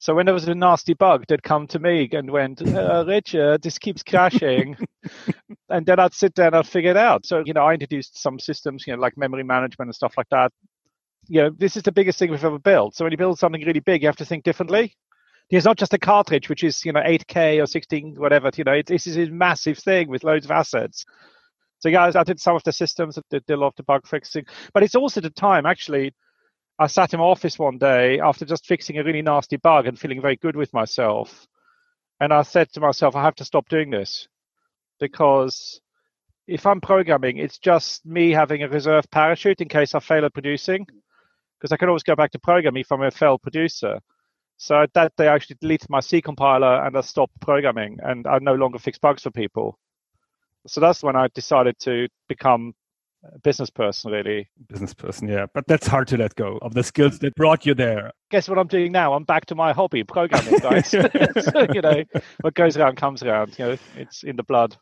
So 0.00 0.14
when 0.14 0.26
there 0.26 0.34
was 0.34 0.46
a 0.46 0.54
nasty 0.54 0.94
bug, 0.94 1.24
they'd 1.28 1.42
come 1.42 1.66
to 1.68 1.78
me 1.78 2.08
and 2.12 2.30
went, 2.30 2.62
uh, 2.62 3.04
Richard, 3.06 3.62
this 3.62 3.78
keeps 3.78 4.04
crashing. 4.04 4.76
and 5.68 5.84
then 5.84 5.98
I'd 5.98 6.14
sit 6.14 6.36
there 6.36 6.46
and 6.46 6.56
I'd 6.56 6.68
figure 6.68 6.92
it 6.92 6.96
out. 6.96 7.26
So, 7.26 7.42
you 7.44 7.52
know, 7.52 7.64
I 7.64 7.72
introduced 7.74 8.20
some 8.20 8.38
systems, 8.38 8.86
you 8.86 8.94
know, 8.94 9.02
like 9.02 9.16
memory 9.16 9.42
management 9.42 9.88
and 9.88 9.94
stuff 9.94 10.14
like 10.16 10.28
that. 10.30 10.52
You 11.26 11.42
know, 11.42 11.50
this 11.56 11.76
is 11.76 11.82
the 11.82 11.92
biggest 11.92 12.18
thing 12.18 12.30
we've 12.30 12.44
ever 12.44 12.60
built. 12.60 12.94
So 12.94 13.04
when 13.04 13.10
you 13.10 13.18
build 13.18 13.40
something 13.40 13.64
really 13.64 13.80
big, 13.80 14.02
you 14.02 14.08
have 14.08 14.16
to 14.16 14.24
think 14.24 14.44
differently. 14.44 14.94
It's 15.50 15.64
not 15.64 15.78
just 15.78 15.94
a 15.94 15.98
cartridge, 15.98 16.48
which 16.48 16.62
is, 16.62 16.84
you 16.84 16.92
know, 16.92 17.00
8K 17.00 17.60
or 17.62 17.66
16, 17.66 18.14
whatever, 18.18 18.50
you 18.54 18.64
know, 18.64 18.72
it, 18.72 18.86
this 18.86 19.06
is 19.06 19.16
a 19.16 19.26
massive 19.26 19.78
thing 19.78 20.08
with 20.08 20.22
loads 20.22 20.44
of 20.44 20.50
assets. 20.52 21.04
So 21.80 21.88
yeah, 21.88 22.10
I 22.14 22.24
did 22.24 22.40
some 22.40 22.56
of 22.56 22.62
the 22.64 22.72
systems, 22.72 23.18
did, 23.30 23.46
did 23.46 23.54
a 23.54 23.56
lot 23.56 23.68
of 23.68 23.76
the 23.76 23.82
bug 23.84 24.06
fixing, 24.06 24.44
but 24.74 24.82
it's 24.82 24.94
also 24.94 25.20
the 25.20 25.30
time 25.30 25.66
actually. 25.66 26.12
I 26.78 26.86
sat 26.86 27.12
in 27.12 27.20
my 27.20 27.26
office 27.26 27.58
one 27.58 27.78
day 27.78 28.20
after 28.20 28.44
just 28.44 28.66
fixing 28.66 28.98
a 28.98 29.04
really 29.04 29.22
nasty 29.22 29.56
bug 29.56 29.86
and 29.86 29.98
feeling 29.98 30.20
very 30.20 30.36
good 30.36 30.56
with 30.56 30.72
myself, 30.72 31.46
and 32.20 32.32
I 32.32 32.42
said 32.42 32.72
to 32.72 32.80
myself, 32.80 33.16
I 33.16 33.22
have 33.22 33.34
to 33.36 33.44
stop 33.44 33.68
doing 33.68 33.90
this 33.90 34.28
because 35.00 35.80
if 36.46 36.66
I'm 36.66 36.80
programming, 36.80 37.38
it's 37.38 37.58
just 37.58 38.06
me 38.06 38.30
having 38.30 38.62
a 38.62 38.68
reserve 38.68 39.04
parachute 39.10 39.60
in 39.60 39.68
case 39.68 39.94
I 39.94 40.00
fail 40.00 40.24
at 40.24 40.34
producing, 40.34 40.86
because 41.58 41.72
I 41.72 41.76
can 41.76 41.88
always 41.88 42.02
go 42.02 42.16
back 42.16 42.30
to 42.32 42.38
programming 42.38 42.80
if 42.80 42.92
I'm 42.92 43.02
a 43.02 43.10
failed 43.10 43.42
producer. 43.42 43.98
So 44.56 44.86
that 44.94 45.14
day, 45.16 45.28
I 45.28 45.34
actually 45.34 45.56
deleted 45.60 45.90
my 45.90 46.00
C 46.00 46.20
compiler 46.22 46.84
and 46.84 46.96
I 46.96 47.00
stopped 47.02 47.40
programming, 47.40 47.98
and 48.02 48.26
I 48.26 48.38
no 48.40 48.54
longer 48.54 48.78
fix 48.78 48.98
bugs 48.98 49.22
for 49.22 49.30
people 49.30 49.78
so 50.68 50.80
that's 50.80 51.02
when 51.02 51.16
I 51.16 51.28
decided 51.28 51.78
to 51.80 52.08
become 52.28 52.74
business 53.42 53.70
person, 53.70 54.12
really. 54.12 54.48
Business 54.68 54.94
person, 54.94 55.28
yeah. 55.28 55.46
But 55.52 55.66
that's 55.66 55.86
hard 55.86 56.08
to 56.08 56.16
let 56.16 56.34
go 56.34 56.58
of 56.62 56.74
the 56.74 56.82
skills 56.82 57.18
that 57.20 57.34
brought 57.34 57.66
you 57.66 57.74
there. 57.74 58.12
Guess 58.30 58.48
what 58.48 58.58
I'm 58.58 58.66
doing 58.66 58.92
now? 58.92 59.14
I'm 59.14 59.24
back 59.24 59.46
to 59.46 59.54
my 59.54 59.72
hobby, 59.72 60.04
programming, 60.04 60.58
guys. 60.58 60.88
so, 60.90 61.02
you 61.72 61.80
know, 61.80 62.04
what 62.40 62.54
goes 62.54 62.76
around 62.76 62.96
comes 62.96 63.22
around. 63.22 63.58
You 63.58 63.64
know, 63.64 63.76
it's 63.96 64.22
in 64.22 64.36
the 64.36 64.42
blood. 64.42 64.76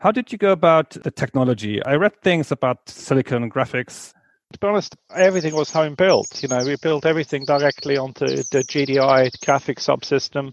How 0.00 0.12
did 0.12 0.30
you 0.30 0.38
go 0.38 0.52
about 0.52 0.90
the 0.90 1.10
technology? 1.10 1.82
I 1.84 1.94
read 1.94 2.20
things 2.22 2.52
about 2.52 2.88
silicon 2.88 3.50
graphics. 3.50 4.12
To 4.52 4.58
be 4.58 4.66
honest, 4.66 4.94
everything 5.14 5.54
was 5.54 5.70
home 5.72 5.94
built. 5.94 6.42
You 6.42 6.48
know, 6.48 6.64
we 6.64 6.76
built 6.76 7.04
everything 7.04 7.44
directly 7.44 7.96
onto 7.96 8.26
the 8.26 8.62
GDI 8.62 9.30
graphics 9.44 9.80
subsystem 9.80 10.52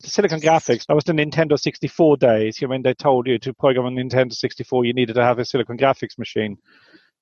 Silicon 0.00 0.40
Graphics, 0.40 0.86
that 0.86 0.94
was 0.94 1.04
the 1.04 1.12
Nintendo 1.12 1.58
64 1.58 2.18
days. 2.18 2.60
You 2.60 2.68
when 2.68 2.82
they 2.82 2.94
told 2.94 3.26
you 3.26 3.38
to 3.40 3.52
program 3.52 3.86
a 3.86 3.90
Nintendo 3.90 4.32
64, 4.32 4.84
you 4.84 4.92
needed 4.92 5.14
to 5.14 5.24
have 5.24 5.38
a 5.38 5.44
Silicon 5.44 5.76
Graphics 5.76 6.18
machine. 6.18 6.56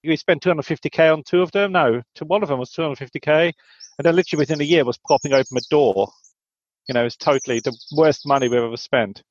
We 0.05 0.17
spent 0.17 0.43
250k 0.43 1.12
on 1.12 1.23
two 1.23 1.41
of 1.41 1.50
them. 1.53 1.73
No, 1.73 2.03
to 2.17 2.25
one 2.27 2.43
of 2.43 2.50
them 2.50 2.59
was 2.59 2.71
250k, 2.73 3.53
and 3.99 4.05
then 4.05 4.15
literally 4.15 4.43
within 4.43 4.61
a 4.61 4.65
year 4.65 4.85
was 4.85 4.99
propping 4.99 5.33
open 5.33 5.57
a 5.57 5.61
door. 5.71 6.11
You 6.87 6.95
know, 6.95 7.07
it's 7.07 7.17
totally 7.17 7.61
the 7.61 7.77
worst 7.97 8.27
money 8.27 8.49
we've 8.49 8.62
ever 8.62 8.77
spent. 8.77 9.23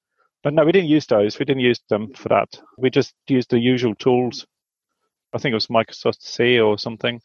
But 0.43 0.53
no, 0.53 0.65
we 0.65 0.71
didn't 0.71 0.89
use 0.89 1.05
those. 1.05 1.39
We 1.39 1.45
didn't 1.45 1.61
use 1.61 1.79
them 1.89 2.13
for 2.13 2.29
that. 2.29 2.59
We 2.77 2.89
just 2.89 3.13
used 3.27 3.51
the 3.51 3.59
usual 3.59 3.95
tools. 3.95 4.45
I 5.33 5.37
think 5.37 5.53
it 5.53 5.55
was 5.55 5.67
Microsoft 5.67 6.21
C 6.21 6.59
or 6.59 6.77
something. 6.77 7.21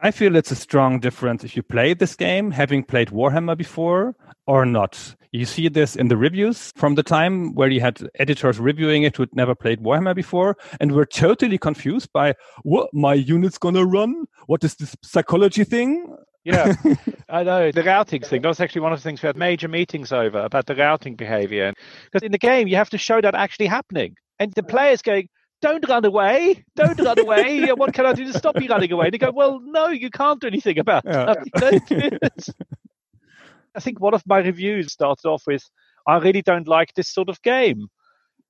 I 0.00 0.10
feel 0.10 0.36
it's 0.36 0.50
a 0.50 0.56
strong 0.56 1.00
difference 1.00 1.44
if 1.44 1.56
you 1.56 1.62
play 1.62 1.94
this 1.94 2.16
game, 2.16 2.50
having 2.50 2.82
played 2.82 3.08
Warhammer 3.08 3.56
before 3.56 4.14
or 4.46 4.66
not. 4.66 5.14
You 5.32 5.46
see 5.46 5.68
this 5.68 5.96
in 5.96 6.08
the 6.08 6.16
reviews 6.16 6.72
from 6.76 6.94
the 6.94 7.02
time 7.02 7.54
where 7.54 7.68
you 7.68 7.80
had 7.80 8.00
editors 8.18 8.58
reviewing 8.58 9.04
it 9.04 9.16
who'd 9.16 9.34
never 9.34 9.54
played 9.54 9.80
Warhammer 9.80 10.14
before 10.14 10.56
and 10.80 10.92
were 10.92 11.06
totally 11.06 11.58
confused 11.58 12.12
by 12.12 12.34
what 12.62 12.90
my 12.92 13.14
unit's 13.14 13.58
gonna 13.58 13.84
run. 13.84 14.26
What 14.46 14.62
is 14.64 14.74
this 14.74 14.94
psychology 15.02 15.64
thing? 15.64 16.14
Yeah, 16.44 16.74
I 17.28 17.42
know. 17.42 17.72
The 17.72 17.82
routing 17.82 18.22
thing, 18.22 18.42
that's 18.42 18.60
actually 18.60 18.82
one 18.82 18.92
of 18.92 18.98
the 18.98 19.02
things 19.02 19.22
we 19.22 19.26
had 19.28 19.36
major 19.36 19.68
meetings 19.68 20.12
over 20.12 20.40
about 20.40 20.66
the 20.66 20.74
routing 20.74 21.16
behavior. 21.16 21.72
Because 22.04 22.22
in 22.22 22.32
the 22.32 22.38
game, 22.38 22.68
you 22.68 22.76
have 22.76 22.90
to 22.90 22.98
show 22.98 23.20
that 23.20 23.34
actually 23.34 23.66
happening. 23.66 24.16
And 24.38 24.52
the 24.52 24.62
players 24.62 25.00
going, 25.00 25.28
don't 25.64 25.88
run 25.88 26.04
away. 26.04 26.62
Don't 26.76 27.00
run 27.00 27.18
away. 27.18 27.72
what 27.72 27.94
can 27.94 28.04
I 28.04 28.12
do 28.12 28.26
to 28.26 28.38
stop 28.38 28.60
you 28.60 28.68
running 28.68 28.92
away? 28.92 29.06
And 29.06 29.14
they 29.14 29.18
go, 29.18 29.30
well, 29.30 29.60
no, 29.64 29.88
you 29.88 30.10
can't 30.10 30.38
do 30.38 30.46
anything 30.46 30.78
about 30.78 31.04
yeah. 31.06 31.34
that. 31.54 32.48
I 33.74 33.80
think 33.80 33.98
one 33.98 34.12
of 34.12 34.22
my 34.26 34.38
reviews 34.38 34.92
started 34.92 35.26
off 35.26 35.44
with, 35.46 35.64
I 36.06 36.18
really 36.18 36.42
don't 36.42 36.68
like 36.68 36.92
this 36.94 37.08
sort 37.08 37.30
of 37.30 37.40
game. 37.40 37.88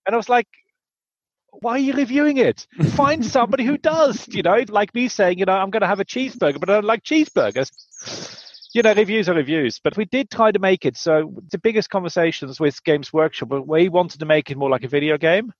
And 0.06 0.14
I 0.14 0.16
was 0.16 0.28
like, 0.28 0.48
why 1.60 1.72
are 1.72 1.78
you 1.78 1.92
reviewing 1.92 2.38
it? 2.38 2.66
Find 2.90 3.24
somebody 3.36 3.64
who 3.64 3.78
does, 3.78 4.26
you 4.28 4.42
know, 4.42 4.64
like 4.68 4.92
me 4.92 5.06
saying, 5.06 5.38
you 5.38 5.44
know, 5.44 5.52
I'm 5.52 5.70
going 5.70 5.82
to 5.82 5.86
have 5.86 6.00
a 6.00 6.04
cheeseburger, 6.04 6.58
but 6.58 6.68
I 6.68 6.74
don't 6.74 6.84
like 6.84 7.04
cheeseburgers. 7.04 7.70
You 8.74 8.82
know, 8.82 8.92
reviews 8.92 9.28
are 9.28 9.34
reviews, 9.34 9.78
but 9.78 9.96
we 9.96 10.04
did 10.04 10.32
try 10.32 10.50
to 10.50 10.58
make 10.58 10.84
it. 10.84 10.96
So 10.96 11.32
the 11.52 11.58
biggest 11.58 11.90
conversations 11.90 12.58
with 12.58 12.82
Games 12.82 13.12
Workshop, 13.12 13.50
we 13.50 13.88
wanted 13.88 14.18
to 14.18 14.26
make 14.26 14.50
it 14.50 14.58
more 14.58 14.68
like 14.68 14.82
a 14.82 14.88
video 14.88 15.16
game 15.16 15.52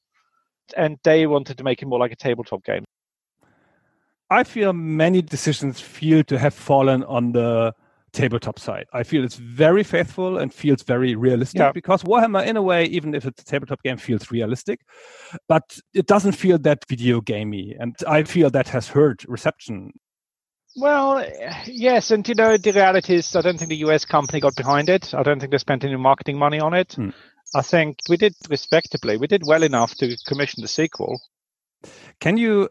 and 0.77 0.99
they 1.05 1.27
wanted 1.27 1.59
to 1.59 1.65
make 1.65 1.83
it 1.83 1.87
more 1.87 1.99
like 1.99 2.13
a 2.13 2.17
tabletop 2.17 2.65
game. 2.65 2.85
I 4.31 4.45
feel 4.45 4.73
many 4.73 5.23
decisions 5.23 5.81
feel 5.81 6.25
to 6.25 6.39
have 6.39 6.55
fallen 6.55 7.05
on 7.05 7.33
the 7.33 7.75
tabletop 8.13 8.59
side. 8.59 8.87
I 8.93 9.03
feel 9.03 9.25
it's 9.25 9.37
very 9.37 9.83
faithful 9.83 10.39
and 10.39 10.53
feels 10.55 10.83
very 10.83 11.15
realistic 11.15 11.59
Yeah. 11.61 11.73
because 11.73 12.03
Warhammer, 12.05 12.47
in 12.47 12.57
a 12.57 12.63
way, 12.63 12.85
even 12.87 13.15
if 13.15 13.27
it's 13.27 13.43
a 13.43 13.45
tabletop 13.45 13.83
game, 13.83 13.97
feels 13.97 14.31
realistic, 14.31 14.81
but 15.49 15.79
it 15.93 16.07
doesn't 16.07 16.33
feel 16.33 16.59
that 16.59 16.85
video 16.89 17.21
gamey. 17.21 17.75
And 17.79 17.95
I 18.07 18.23
feel 18.23 18.51
that 18.51 18.69
has 18.69 18.89
hurt 18.89 19.25
reception. 19.29 19.93
Well, 20.77 21.25
yes, 21.67 22.11
and 22.11 22.27
you 22.29 22.35
know 22.35 22.57
the 22.57 22.73
reality 22.73 23.15
is, 23.17 23.37
I 23.37 23.43
don't 23.43 23.59
think 23.59 23.69
the 23.69 23.85
US 23.89 24.05
company 24.05 24.41
got 24.41 24.57
behind 24.57 24.89
it. 24.89 25.15
I 25.15 25.23
don't 25.23 25.39
think 25.39 25.53
they 25.53 25.59
spent 25.59 25.85
any 25.85 25.97
marketing 25.97 26.39
money 26.39 26.59
on 26.61 26.75
it. 26.75 26.95
Hmm. 26.95 27.11
I 27.55 27.63
think 27.63 27.99
we 28.09 28.17
did 28.17 28.35
respectably. 28.49 29.17
We 29.17 29.27
did 29.27 29.47
well 29.47 29.63
enough 29.63 29.95
to 29.97 30.17
commission 30.27 30.63
the 30.63 30.69
sequel. 30.69 31.21
Can 32.21 32.37
you 32.37 32.69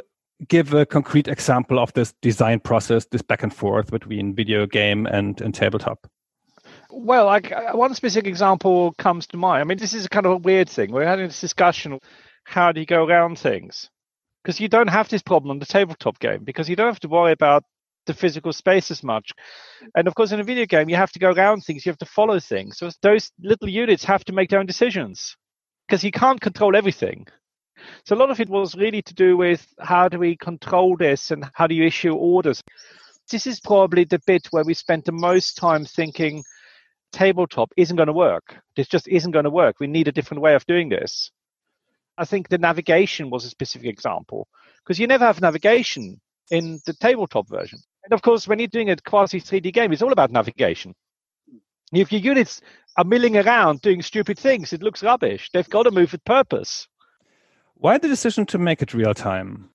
give 0.48 0.74
a 0.74 0.86
concrete 0.86 1.28
example 1.28 1.80
of 1.80 1.94
this 1.94 2.14
design 2.22 2.60
process, 2.60 3.06
this 3.06 3.22
back 3.22 3.44
and 3.44 3.54
forth 3.54 3.92
between 3.92 4.36
video 4.36 4.66
game 4.66 5.06
and, 5.06 5.40
and 5.42 5.54
tabletop? 5.54 6.08
Well, 6.90 7.28
I, 7.28 7.36
I- 7.38 7.66
uh, 7.72 7.78
one 7.78 7.94
specific 7.96 8.28
example 8.28 8.94
comes 8.98 9.28
to 9.28 9.38
mind. 9.38 9.62
I 9.62 9.64
mean, 9.64 9.78
this 9.78 9.94
is 9.94 10.08
kind 10.08 10.26
of 10.26 10.32
a 10.34 10.38
weird 10.38 10.70
thing. 10.70 10.92
We're 10.92 11.06
having 11.06 11.28
this 11.28 11.42
discussion: 11.42 12.00
how 12.44 12.72
do 12.72 12.80
you 12.80 12.86
go 12.86 13.06
around 13.06 13.40
things? 13.40 13.90
Because 14.44 14.60
you 14.60 14.68
don't 14.68 14.90
have 14.90 15.08
this 15.10 15.22
problem 15.22 15.52
on 15.52 15.60
the 15.60 15.66
tabletop 15.66 16.20
game 16.20 16.44
because 16.44 16.68
you 16.68 16.76
don't 16.76 16.88
have 16.88 17.00
to 17.02 17.08
worry 17.08 17.32
about 17.32 17.64
the 18.06 18.14
physical 18.14 18.54
space 18.54 18.92
as 18.92 19.04
much. 19.04 19.32
And 19.96 20.08
of 20.08 20.16
course, 20.16 20.32
in 20.32 20.40
a 20.40 20.44
video 20.44 20.66
game, 20.66 20.90
you 20.90 20.96
have 20.96 21.12
to 21.14 21.20
go 21.20 21.32
around 21.32 21.62
things. 21.62 21.86
You 21.86 21.92
have 21.92 22.00
to 22.00 22.06
follow 22.06 22.40
things. 22.40 22.78
So 22.78 22.90
those 23.02 23.32
little 23.42 23.70
units 23.70 24.04
have 24.06 24.24
to 24.26 24.34
make 24.34 24.50
their 24.50 24.60
own 24.60 24.66
decisions 24.66 25.36
because 25.88 26.04
you 26.04 26.12
can't 26.12 26.42
control 26.42 26.76
everything. 26.76 27.26
So 28.06 28.16
a 28.16 28.18
lot 28.18 28.30
of 28.30 28.40
it 28.40 28.50
was 28.50 28.76
really 28.76 29.02
to 29.02 29.14
do 29.14 29.36
with 29.38 29.66
how 29.80 30.08
do 30.08 30.20
we 30.20 30.38
control 30.38 30.96
this 30.98 31.32
and 31.32 31.50
how 31.54 31.68
do 31.68 31.76
you 31.76 31.86
issue 31.86 32.14
orders. 32.14 32.64
This 33.30 33.48
is 33.48 33.60
probably 33.60 34.04
the 34.04 34.22
bit 34.26 34.48
where 34.52 34.64
we 34.64 34.74
spent 34.74 35.06
the 35.06 35.12
most 35.12 35.56
time 35.58 35.86
thinking 35.86 36.44
tabletop 37.12 37.72
isn't 37.78 37.96
going 37.96 38.08
to 38.08 38.14
work. 38.14 38.56
This 38.76 38.88
just 38.88 39.08
isn't 39.08 39.32
going 39.32 39.46
to 39.46 39.50
work. 39.50 39.80
We 39.80 39.88
need 39.88 40.08
a 40.08 40.12
different 40.12 40.42
way 40.42 40.56
of 40.56 40.66
doing 40.66 40.90
this. 40.90 41.32
I 42.18 42.26
think 42.26 42.50
the 42.50 42.58
navigation 42.58 43.30
was 43.30 43.46
a 43.46 43.50
specific 43.50 43.88
example 43.88 44.48
because 44.84 45.00
you 45.00 45.08
never 45.08 45.26
have 45.26 45.42
navigation 45.42 46.20
in 46.52 46.80
the 46.86 46.94
tabletop 46.94 47.50
version. 47.50 47.80
And 48.04 48.14
of 48.14 48.22
course, 48.22 48.48
when 48.48 48.60
you're 48.60 48.68
doing 48.68 48.90
a 48.90 48.96
quasi 48.98 49.40
3D 49.40 49.74
game, 49.74 49.94
it's 49.94 50.02
all 50.02 50.12
about 50.12 50.32
navigation. 50.32 50.94
If 51.94 52.12
your 52.12 52.22
units 52.22 52.62
are 52.98 53.04
milling 53.04 53.38
around 53.38 53.82
doing 53.82 54.02
stupid 54.02 54.38
things, 54.40 54.74
it 54.74 54.82
looks 54.84 55.04
rubbish. 55.04 55.50
They've 55.54 55.70
got 55.70 55.84
to 55.84 55.92
move 55.92 56.12
with 56.12 56.24
purpose. 56.26 56.88
Why 57.76 57.98
the 57.98 58.08
decision 58.08 58.46
to 58.48 58.58
make 58.58 58.82
it 58.82 58.94
real 58.94 59.14
time? 59.14 59.70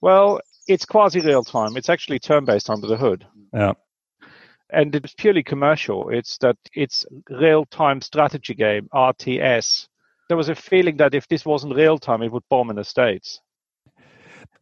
Well, 0.00 0.40
it's 0.66 0.84
quasi 0.84 1.20
real 1.20 1.44
time. 1.44 1.76
It's 1.76 1.88
actually 1.90 2.18
turn 2.18 2.44
based 2.44 2.70
under 2.70 2.86
the 2.86 2.96
hood. 2.96 3.26
Yeah. 3.52 3.72
and 4.70 4.94
it's 4.94 5.14
purely 5.14 5.42
commercial. 5.42 6.08
It's 6.08 6.38
that 6.38 6.56
it's 6.74 7.04
real 7.28 7.66
time 7.66 8.00
strategy 8.00 8.54
game 8.54 8.88
RTS. 8.94 9.86
There 10.28 10.36
was 10.36 10.48
a 10.48 10.54
feeling 10.54 10.96
that 10.96 11.14
if 11.14 11.28
this 11.28 11.44
wasn't 11.44 11.76
real 11.76 11.98
time, 11.98 12.22
it 12.22 12.32
would 12.32 12.48
bomb 12.48 12.70
in 12.70 12.76
the 12.76 12.84
states. 12.84 13.40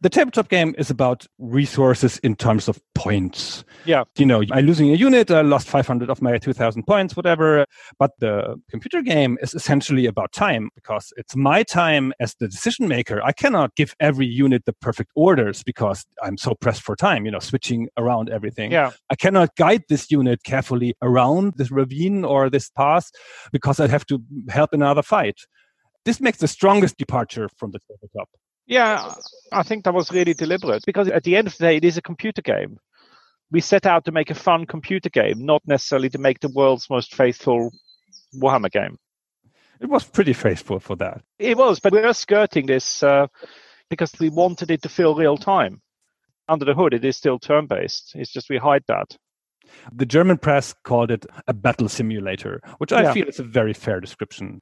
The 0.01 0.09
tabletop 0.09 0.49
game 0.49 0.73
is 0.79 0.89
about 0.89 1.27
resources 1.37 2.17
in 2.19 2.35
terms 2.35 2.67
of 2.67 2.81
points. 2.95 3.63
Yeah. 3.85 4.03
You 4.17 4.25
know, 4.25 4.43
I'm 4.51 4.65
losing 4.65 4.89
a 4.89 4.95
unit, 4.95 5.29
I 5.29 5.41
lost 5.41 5.67
500 5.67 6.09
of 6.09 6.23
my 6.23 6.39
2000 6.39 6.87
points, 6.87 7.15
whatever. 7.15 7.67
But 7.99 8.11
the 8.17 8.59
computer 8.71 9.03
game 9.03 9.37
is 9.43 9.53
essentially 9.53 10.07
about 10.07 10.31
time 10.31 10.69
because 10.73 11.13
it's 11.17 11.35
my 11.35 11.61
time 11.61 12.13
as 12.19 12.33
the 12.39 12.47
decision 12.47 12.87
maker. 12.87 13.21
I 13.23 13.31
cannot 13.31 13.75
give 13.75 13.93
every 13.99 14.25
unit 14.25 14.65
the 14.65 14.73
perfect 14.73 15.11
orders 15.15 15.61
because 15.61 16.03
I'm 16.23 16.37
so 16.37 16.55
pressed 16.55 16.81
for 16.81 16.95
time, 16.95 17.25
you 17.25 17.31
know, 17.31 17.39
switching 17.39 17.87
around 17.95 18.31
everything. 18.31 18.71
Yeah, 18.71 18.91
I 19.11 19.15
cannot 19.15 19.55
guide 19.55 19.83
this 19.87 20.09
unit 20.09 20.43
carefully 20.43 20.95
around 21.03 21.53
this 21.57 21.69
ravine 21.69 22.25
or 22.25 22.49
this 22.49 22.71
pass 22.71 23.11
because 23.51 23.79
I 23.79 23.87
have 23.87 24.07
to 24.07 24.19
help 24.49 24.73
another 24.73 25.03
fight. 25.03 25.41
This 26.05 26.19
makes 26.19 26.39
the 26.39 26.47
strongest 26.47 26.97
departure 26.97 27.47
from 27.55 27.69
the 27.69 27.79
tabletop. 27.87 28.29
Yeah. 28.71 29.13
I 29.51 29.63
think 29.63 29.83
that 29.83 29.93
was 29.93 30.11
really 30.11 30.33
deliberate 30.33 30.83
because 30.85 31.09
at 31.09 31.23
the 31.23 31.35
end 31.35 31.47
of 31.47 31.57
the 31.57 31.65
day, 31.65 31.75
it 31.75 31.85
is 31.85 31.97
a 31.97 32.01
computer 32.01 32.41
game. 32.41 32.79
We 33.51 33.59
set 33.59 33.85
out 33.85 34.05
to 34.05 34.13
make 34.13 34.29
a 34.29 34.35
fun 34.35 34.65
computer 34.65 35.09
game, 35.09 35.45
not 35.45 35.61
necessarily 35.67 36.09
to 36.11 36.17
make 36.17 36.39
the 36.39 36.49
world's 36.55 36.89
most 36.89 37.13
faithful 37.13 37.71
Warhammer 38.33 38.71
game. 38.71 38.97
It 39.81 39.89
was 39.89 40.05
pretty 40.05 40.33
faithful 40.33 40.79
for 40.79 40.95
that. 40.97 41.21
It 41.37 41.57
was, 41.57 41.79
but 41.79 41.91
we 41.91 42.01
were 42.01 42.13
skirting 42.13 42.65
this 42.65 43.03
uh, 43.03 43.27
because 43.89 44.13
we 44.19 44.29
wanted 44.29 44.71
it 44.71 44.83
to 44.83 44.89
feel 44.89 45.15
real 45.15 45.37
time. 45.37 45.81
Under 46.47 46.65
the 46.65 46.73
hood, 46.73 46.93
it 46.93 47.03
is 47.03 47.17
still 47.17 47.39
turn 47.39 47.67
based. 47.67 48.13
It's 48.15 48.31
just 48.31 48.49
we 48.49 48.57
hide 48.57 48.83
that. 48.87 49.17
The 49.91 50.05
German 50.05 50.37
press 50.37 50.73
called 50.83 51.11
it 51.11 51.25
a 51.47 51.53
battle 51.53 51.89
simulator, 51.89 52.61
which 52.77 52.91
I 52.91 53.03
Yeah. 53.03 53.13
feel 53.13 53.27
is 53.27 53.39
a 53.39 53.43
very 53.43 53.73
fair 53.73 53.99
description. 53.99 54.59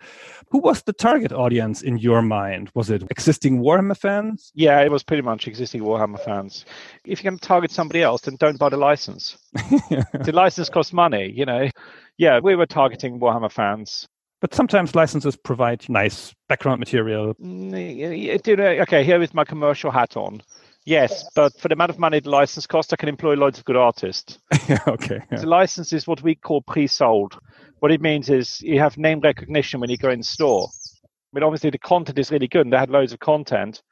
Who 0.51 0.59
was 0.59 0.83
the 0.83 0.93
target 0.93 1.31
audience 1.31 1.81
in 1.81 1.97
your 1.97 2.21
mind? 2.21 2.69
Was 2.75 2.89
it 2.89 3.03
existing 3.09 3.59
Warhammer 3.61 3.97
fans? 3.97 4.51
Yeah, 4.55 4.79
it 4.81 4.91
was 4.91 5.03
pretty 5.03 5.21
much 5.23 5.47
existing 5.47 5.81
Warhammer 5.81 6.19
fans. 6.23 6.65
If 7.05 7.23
you're 7.23 7.31
going 7.31 7.39
to 7.39 7.47
target 7.47 7.71
somebody 7.71 8.01
else, 8.01 8.21
then 8.21 8.35
don't 8.39 8.59
buy 8.59 8.69
the 8.69 8.77
license. 8.77 9.37
the 9.53 10.31
license 10.33 10.69
costs 10.69 10.93
money, 10.93 11.31
you 11.35 11.45
know. 11.45 11.69
Yeah, 12.17 12.39
we 12.39 12.55
were 12.55 12.65
targeting 12.65 13.19
Warhammer 13.19 13.51
fans. 13.51 14.07
But 14.41 14.53
sometimes 14.53 14.95
licenses 14.95 15.35
provide 15.35 15.87
nice 15.89 16.33
background 16.47 16.79
material. 16.79 17.33
Mm, 17.35 17.71
y- 17.71 18.29
y- 18.31 18.39
you 18.45 18.55
know, 18.55 18.63
Okay, 18.83 19.03
here 19.03 19.19
with 19.19 19.33
my 19.33 19.43
commercial 19.43 19.91
hat 19.91 20.15
on. 20.15 20.41
Yes, 20.85 21.29
but 21.35 21.57
for 21.59 21.67
the 21.67 21.73
amount 21.73 21.91
of 21.91 21.99
money 21.99 22.19
the 22.19 22.29
license 22.29 22.65
costs, 22.65 22.93
I 22.93 22.95
can 22.95 23.09
employ 23.09 23.35
loads 23.35 23.59
of 23.59 23.65
good 23.65 23.75
artists. 23.75 24.39
okay. 24.87 25.19
yeah. 25.31 25.39
The 25.39 25.47
license 25.47 25.93
is 25.93 26.07
what 26.07 26.21
we 26.23 26.35
call 26.35 26.61
pre-sold. 26.61 27.37
What 27.79 27.91
it 27.91 28.01
means 28.01 28.29
is 28.29 28.61
you 28.61 28.79
have 28.79 28.97
name 28.97 29.19
recognition 29.19 29.79
when 29.79 29.89
you 29.89 29.97
go 29.97 30.09
in 30.09 30.23
store. 30.23 30.67
I 31.03 31.07
mean, 31.33 31.43
obviously 31.43 31.69
the 31.69 31.77
content 31.77 32.17
is 32.17 32.31
really 32.31 32.47
good, 32.47 32.65
and 32.65 32.73
they 32.73 32.77
had 32.77 32.89
loads 32.89 33.13
of 33.13 33.19
content, 33.19 33.83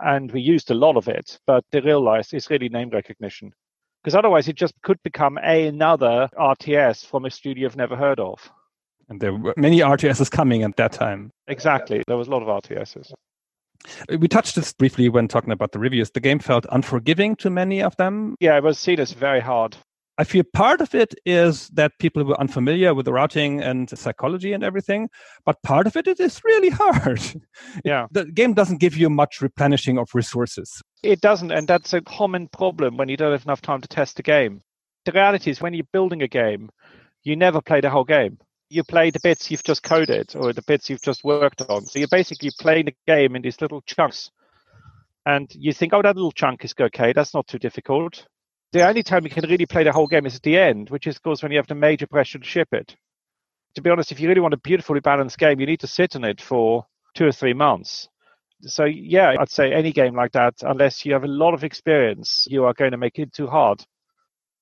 and 0.00 0.30
we 0.32 0.40
used 0.40 0.70
a 0.70 0.74
lot 0.74 0.96
of 0.96 1.08
it. 1.08 1.38
But 1.46 1.64
the 1.70 1.82
real 1.82 2.02
life 2.02 2.32
is 2.32 2.48
really 2.50 2.68
name 2.68 2.90
recognition, 2.90 3.52
because 4.02 4.14
otherwise 4.14 4.48
it 4.48 4.56
just 4.56 4.74
could 4.82 5.02
become 5.02 5.38
a 5.44 5.66
another 5.66 6.28
RTS 6.38 7.04
from 7.04 7.26
a 7.26 7.30
studio 7.30 7.64
you've 7.64 7.76
never 7.76 7.96
heard 7.96 8.20
of. 8.20 8.50
And 9.10 9.20
there 9.20 9.34
were 9.34 9.54
many 9.56 9.80
RTSs 9.80 10.30
coming 10.30 10.62
at 10.62 10.76
that 10.76 10.92
time. 10.92 11.30
Exactly, 11.46 12.02
there 12.06 12.16
was 12.16 12.28
a 12.28 12.30
lot 12.30 12.42
of 12.42 12.48
RTSs. 12.48 13.12
We 14.08 14.28
touched 14.28 14.54
this 14.54 14.72
briefly 14.72 15.08
when 15.08 15.28
talking 15.28 15.52
about 15.52 15.72
the 15.72 15.78
reviews. 15.78 16.10
The 16.10 16.20
game 16.20 16.38
felt 16.38 16.66
unforgiving 16.70 17.36
to 17.36 17.50
many 17.50 17.82
of 17.82 17.96
them. 17.96 18.36
Yeah, 18.40 18.56
it 18.56 18.62
was 18.62 18.78
seen 18.78 19.00
as 19.00 19.12
very 19.12 19.40
hard. 19.40 19.76
I 20.20 20.24
feel 20.24 20.42
part 20.52 20.80
of 20.80 20.96
it 20.96 21.14
is 21.24 21.68
that 21.68 21.92
people 22.00 22.24
were 22.24 22.38
unfamiliar 22.40 22.92
with 22.92 23.06
the 23.06 23.12
routing 23.12 23.62
and 23.62 23.88
psychology 23.96 24.52
and 24.52 24.64
everything, 24.64 25.08
but 25.46 25.62
part 25.62 25.86
of 25.86 25.96
it, 25.96 26.08
it 26.08 26.18
is 26.18 26.42
really 26.44 26.70
hard. 26.82 27.20
Yeah. 27.84 28.08
the 28.10 28.24
game 28.24 28.52
doesn't 28.52 28.80
give 28.80 28.96
you 28.96 29.08
much 29.08 29.40
replenishing 29.40 29.96
of 29.96 30.08
resources. 30.14 30.82
It 31.04 31.20
doesn't, 31.20 31.52
and 31.52 31.68
that's 31.68 31.92
a 31.92 32.00
common 32.00 32.48
problem 32.48 32.96
when 32.96 33.08
you 33.08 33.16
don't 33.16 33.30
have 33.30 33.44
enough 33.44 33.62
time 33.62 33.80
to 33.80 33.86
test 33.88 34.18
a 34.18 34.22
game. 34.22 34.62
The 35.04 35.12
reality 35.12 35.52
is, 35.52 35.60
when 35.60 35.72
you're 35.72 35.86
building 35.92 36.22
a 36.22 36.28
game, 36.28 36.70
you 37.22 37.36
never 37.36 37.60
play 37.60 37.80
the 37.80 37.88
whole 37.88 38.04
game. 38.04 38.38
You 38.70 38.84
play 38.84 39.10
the 39.10 39.20
bits 39.22 39.50
you've 39.50 39.62
just 39.62 39.82
coded 39.82 40.34
or 40.36 40.52
the 40.52 40.62
bits 40.62 40.90
you've 40.90 41.02
just 41.02 41.24
worked 41.24 41.62
on. 41.62 41.86
So 41.86 41.98
you're 41.98 42.08
basically 42.08 42.50
playing 42.58 42.86
the 42.86 42.94
game 43.06 43.34
in 43.34 43.42
these 43.42 43.60
little 43.60 43.82
chunks. 43.82 44.30
And 45.24 45.50
you 45.54 45.72
think, 45.72 45.92
oh, 45.92 46.02
that 46.02 46.16
little 46.16 46.32
chunk 46.32 46.64
is 46.64 46.74
okay. 46.78 47.12
That's 47.12 47.34
not 47.34 47.46
too 47.46 47.58
difficult. 47.58 48.26
The 48.72 48.86
only 48.86 49.02
time 49.02 49.24
you 49.24 49.30
can 49.30 49.48
really 49.48 49.66
play 49.66 49.84
the 49.84 49.92
whole 49.92 50.06
game 50.06 50.26
is 50.26 50.36
at 50.36 50.42
the 50.42 50.58
end, 50.58 50.90
which 50.90 51.06
is, 51.06 51.16
of 51.16 51.22
course, 51.22 51.42
when 51.42 51.52
you 51.52 51.58
have 51.58 51.66
the 51.66 51.74
major 51.74 52.06
pressure 52.06 52.38
to 52.38 52.44
ship 52.44 52.68
it. 52.72 52.94
To 53.74 53.82
be 53.82 53.90
honest, 53.90 54.12
if 54.12 54.20
you 54.20 54.28
really 54.28 54.40
want 54.40 54.54
a 54.54 54.58
beautifully 54.58 55.00
balanced 55.00 55.38
game, 55.38 55.60
you 55.60 55.66
need 55.66 55.80
to 55.80 55.86
sit 55.86 56.16
on 56.16 56.24
it 56.24 56.40
for 56.40 56.86
two 57.14 57.26
or 57.26 57.32
three 57.32 57.54
months 57.54 58.08
so 58.62 58.84
yeah, 58.84 59.34
I'd 59.38 59.50
say 59.50 59.72
any 59.72 59.92
game 59.92 60.14
like 60.14 60.32
that, 60.32 60.54
unless 60.62 61.04
you 61.04 61.12
have 61.12 61.24
a 61.24 61.28
lot 61.28 61.54
of 61.54 61.64
experience, 61.64 62.46
you 62.50 62.64
are 62.64 62.74
going 62.74 62.90
to 62.90 62.96
make 62.96 63.18
it 63.18 63.32
too 63.32 63.46
hard. 63.46 63.84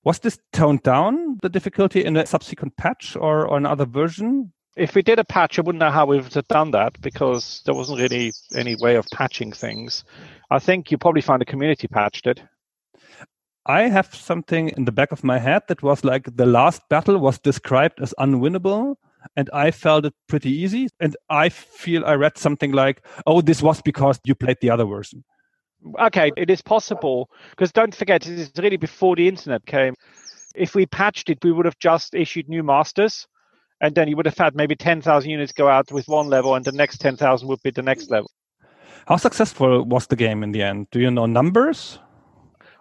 Was 0.03 0.19
this 0.19 0.39
toned 0.53 0.83
down, 0.83 1.37
the 1.41 1.49
difficulty 1.49 2.03
in 2.03 2.15
a 2.15 2.25
subsequent 2.25 2.77
patch 2.77 3.15
or, 3.15 3.47
or 3.47 3.57
another 3.57 3.85
version? 3.85 4.53
If 4.75 4.93
we 4.93 5.01
did 5.01 5.19
a 5.19 5.25
patch, 5.25 5.57
I 5.57 5.63
wouldn't 5.63 5.79
know 5.79 5.89
how 5.89 6.05
we 6.05 6.17
would 6.17 6.33
have 6.33 6.47
done 6.47 6.71
that 6.71 7.01
because 7.01 7.61
there 7.65 7.73
wasn't 7.73 7.99
really 7.99 8.31
any 8.55 8.75
way 8.75 8.95
of 8.95 9.07
patching 9.11 9.51
things. 9.51 10.03
I 10.51 10.59
think 10.59 10.91
you 10.91 10.97
probably 10.97 11.21
find 11.21 11.41
a 11.41 11.45
community 11.45 11.87
patched 11.87 12.27
it. 12.27 12.43
I 13.65 13.89
have 13.89 14.15
something 14.15 14.69
in 14.69 14.85
the 14.85 14.93
back 14.93 15.11
of 15.11 15.25
my 15.25 15.39
head 15.39 15.63
that 15.67 15.83
was 15.83 16.05
like 16.05 16.37
the 16.37 16.45
last 16.45 16.81
battle 16.89 17.17
was 17.17 17.37
described 17.39 17.99
as 17.99 18.13
unwinnable, 18.17 18.95
and 19.35 19.49
I 19.51 19.71
felt 19.71 20.05
it 20.05 20.13
pretty 20.29 20.51
easy. 20.51 20.87
And 21.01 21.17
I 21.29 21.49
feel 21.49 22.05
I 22.05 22.13
read 22.13 22.37
something 22.37 22.71
like, 22.71 23.05
oh, 23.25 23.41
this 23.41 23.61
was 23.61 23.81
because 23.81 24.21
you 24.23 24.35
played 24.35 24.57
the 24.61 24.69
other 24.69 24.85
version. 24.85 25.25
Okay, 25.99 26.31
it 26.35 26.49
is 26.49 26.61
possible 26.61 27.29
because 27.51 27.71
don't 27.71 27.95
forget, 27.95 28.27
it 28.27 28.39
is 28.39 28.51
really 28.57 28.77
before 28.77 29.15
the 29.15 29.27
internet 29.27 29.65
came. 29.65 29.95
If 30.55 30.75
we 30.75 30.85
patched 30.85 31.29
it, 31.29 31.43
we 31.43 31.51
would 31.51 31.65
have 31.65 31.79
just 31.79 32.15
issued 32.15 32.49
new 32.49 32.63
masters, 32.63 33.27
and 33.79 33.93
then 33.93 34.07
you 34.07 34.15
would 34.15 34.25
have 34.25 34.37
had 34.37 34.55
maybe 34.55 34.75
10,000 34.75 35.29
units 35.29 35.53
go 35.53 35.67
out 35.67 35.91
with 35.91 36.07
one 36.07 36.27
level, 36.27 36.55
and 36.55 36.65
the 36.65 36.71
next 36.71 36.99
10,000 36.99 37.47
would 37.47 37.61
be 37.63 37.71
the 37.71 37.83
next 37.83 38.09
level. 38.09 38.29
How 39.07 39.17
successful 39.17 39.85
was 39.85 40.07
the 40.07 40.15
game 40.15 40.43
in 40.43 40.51
the 40.51 40.63
end? 40.63 40.87
Do 40.91 40.99
you 40.99 41.11
know 41.11 41.27
numbers? 41.27 41.99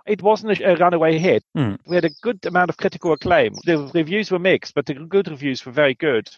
It 0.06 0.22
wasn't 0.22 0.58
a, 0.58 0.72
a 0.72 0.76
runaway 0.76 1.18
hit. 1.18 1.44
Mm. 1.56 1.78
We 1.86 1.96
had 1.96 2.04
a 2.04 2.10
good 2.22 2.44
amount 2.46 2.70
of 2.70 2.76
critical 2.76 3.12
acclaim. 3.12 3.54
The 3.64 3.90
reviews 3.94 4.30
were 4.30 4.38
mixed, 4.38 4.74
but 4.74 4.86
the 4.86 4.94
good 4.94 5.28
reviews 5.28 5.64
were 5.64 5.72
very 5.72 5.94
good. 5.94 6.28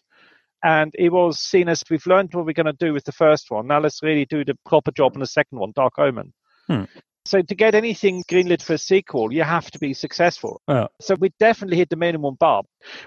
And 0.65 0.93
it 0.99 1.11
was 1.11 1.38
seen 1.38 1.69
as 1.69 1.85
we've 1.88 2.07
learned 2.07 2.35
what 2.35 2.45
we're 2.45 2.53
going 2.53 2.67
to 2.67 2.73
do 2.73 2.93
with 2.93 3.05
the 3.05 3.12
first 3.12 3.50
one. 3.50 3.69
Now 3.69 3.79
let's 3.79 4.03
really 4.03 4.27
do 4.27 4.45
the 4.45 4.59
proper 4.67 4.91
job 4.91 5.12
on 5.15 5.21
the 5.21 5.27
second 5.27 5.59
one, 5.59 5.73
Dark 5.75 5.99
Omen. 5.99 6.33
Hmm. 6.69 6.85
So 7.25 7.43
to 7.43 7.55
get 7.55 7.75
anything 7.75 8.25
greenlit 8.25 8.63
for 8.63 8.75
a 8.75 8.79
sequel, 8.79 9.33
you 9.33 9.43
have 9.43 9.71
to 9.73 9.79
be 9.79 9.93
successful. 9.93 10.63
Yeah. 10.67 10.87
So 11.01 11.15
we 11.17 11.31
definitely 11.39 11.77
hit 11.77 11.91
the 11.91 11.97
minimum 11.97 12.37
bar. 12.37 12.63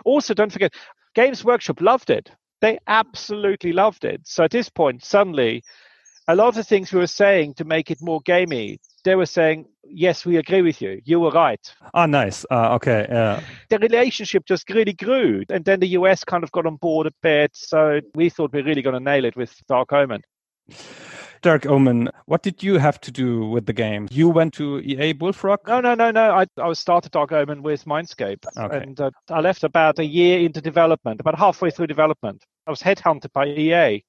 Also, 0.05 0.35
don't 0.35 0.51
forget, 0.51 0.73
Games 1.15 1.43
Workshop 1.43 1.81
loved 1.81 2.11
it. 2.11 2.29
They 2.61 2.77
absolutely 2.87 3.73
loved 3.73 4.05
it. 4.05 4.21
So 4.25 4.43
at 4.43 4.51
this 4.51 4.69
point, 4.69 5.03
suddenly, 5.03 5.63
a 6.27 6.35
lot 6.35 6.49
of 6.49 6.55
the 6.55 6.63
things 6.63 6.93
we 6.93 6.99
were 6.99 7.07
saying 7.07 7.55
to 7.55 7.65
make 7.65 7.89
it 7.89 7.97
more 7.99 8.21
gamey, 8.21 8.79
they 9.03 9.15
were 9.15 9.25
saying, 9.25 9.65
"Yes, 9.83 10.23
we 10.23 10.37
agree 10.37 10.61
with 10.61 10.81
you. 10.81 11.01
You 11.03 11.19
were 11.19 11.31
right." 11.31 11.73
Ah, 11.95 12.05
nice. 12.05 12.45
Uh, 12.51 12.75
okay. 12.75 13.07
Yeah. 13.09 13.41
The 13.69 13.79
relationship 13.79 14.45
just 14.45 14.69
really 14.69 14.93
grew, 14.93 15.43
and 15.49 15.65
then 15.65 15.79
the 15.79 15.89
US 15.99 16.23
kind 16.23 16.43
of 16.43 16.51
got 16.51 16.67
on 16.67 16.75
board 16.75 17.07
a 17.07 17.11
bit. 17.23 17.51
So 17.55 18.01
we 18.13 18.29
thought 18.29 18.53
we 18.53 18.61
are 18.61 18.63
really 18.63 18.83
going 18.83 18.93
to 18.93 18.99
nail 18.99 19.25
it 19.25 19.35
with 19.35 19.55
Dark 19.67 19.91
Omen. 19.93 20.21
Dark 21.41 21.65
Omen. 21.65 22.09
What 22.25 22.43
did 22.43 22.61
you 22.61 22.77
have 22.77 23.01
to 23.01 23.11
do 23.11 23.45
with 23.47 23.65
the 23.65 23.73
game? 23.73 24.07
You 24.11 24.29
went 24.29 24.53
to 24.55 24.79
EA 24.79 25.13
Bullfrog. 25.13 25.67
No, 25.67 25.81
no, 25.81 25.95
no, 25.95 26.11
no. 26.11 26.31
I, 26.31 26.45
I 26.61 26.73
started 26.73 27.11
Dark 27.11 27.31
Omen 27.31 27.63
with 27.63 27.85
Mindscape, 27.85 28.45
Okay. 28.57 28.77
and 28.77 28.99
uh, 28.99 29.11
I 29.29 29.41
left 29.41 29.63
about 29.63 29.99
a 29.99 30.05
year 30.05 30.39
into 30.39 30.61
development, 30.61 31.19
about 31.19 31.37
halfway 31.37 31.71
through 31.71 31.87
development. 31.87 32.43
I 32.67 32.69
was 32.69 32.81
headhunted 32.81 33.31
by 33.33 33.47
EA, 33.47 34.03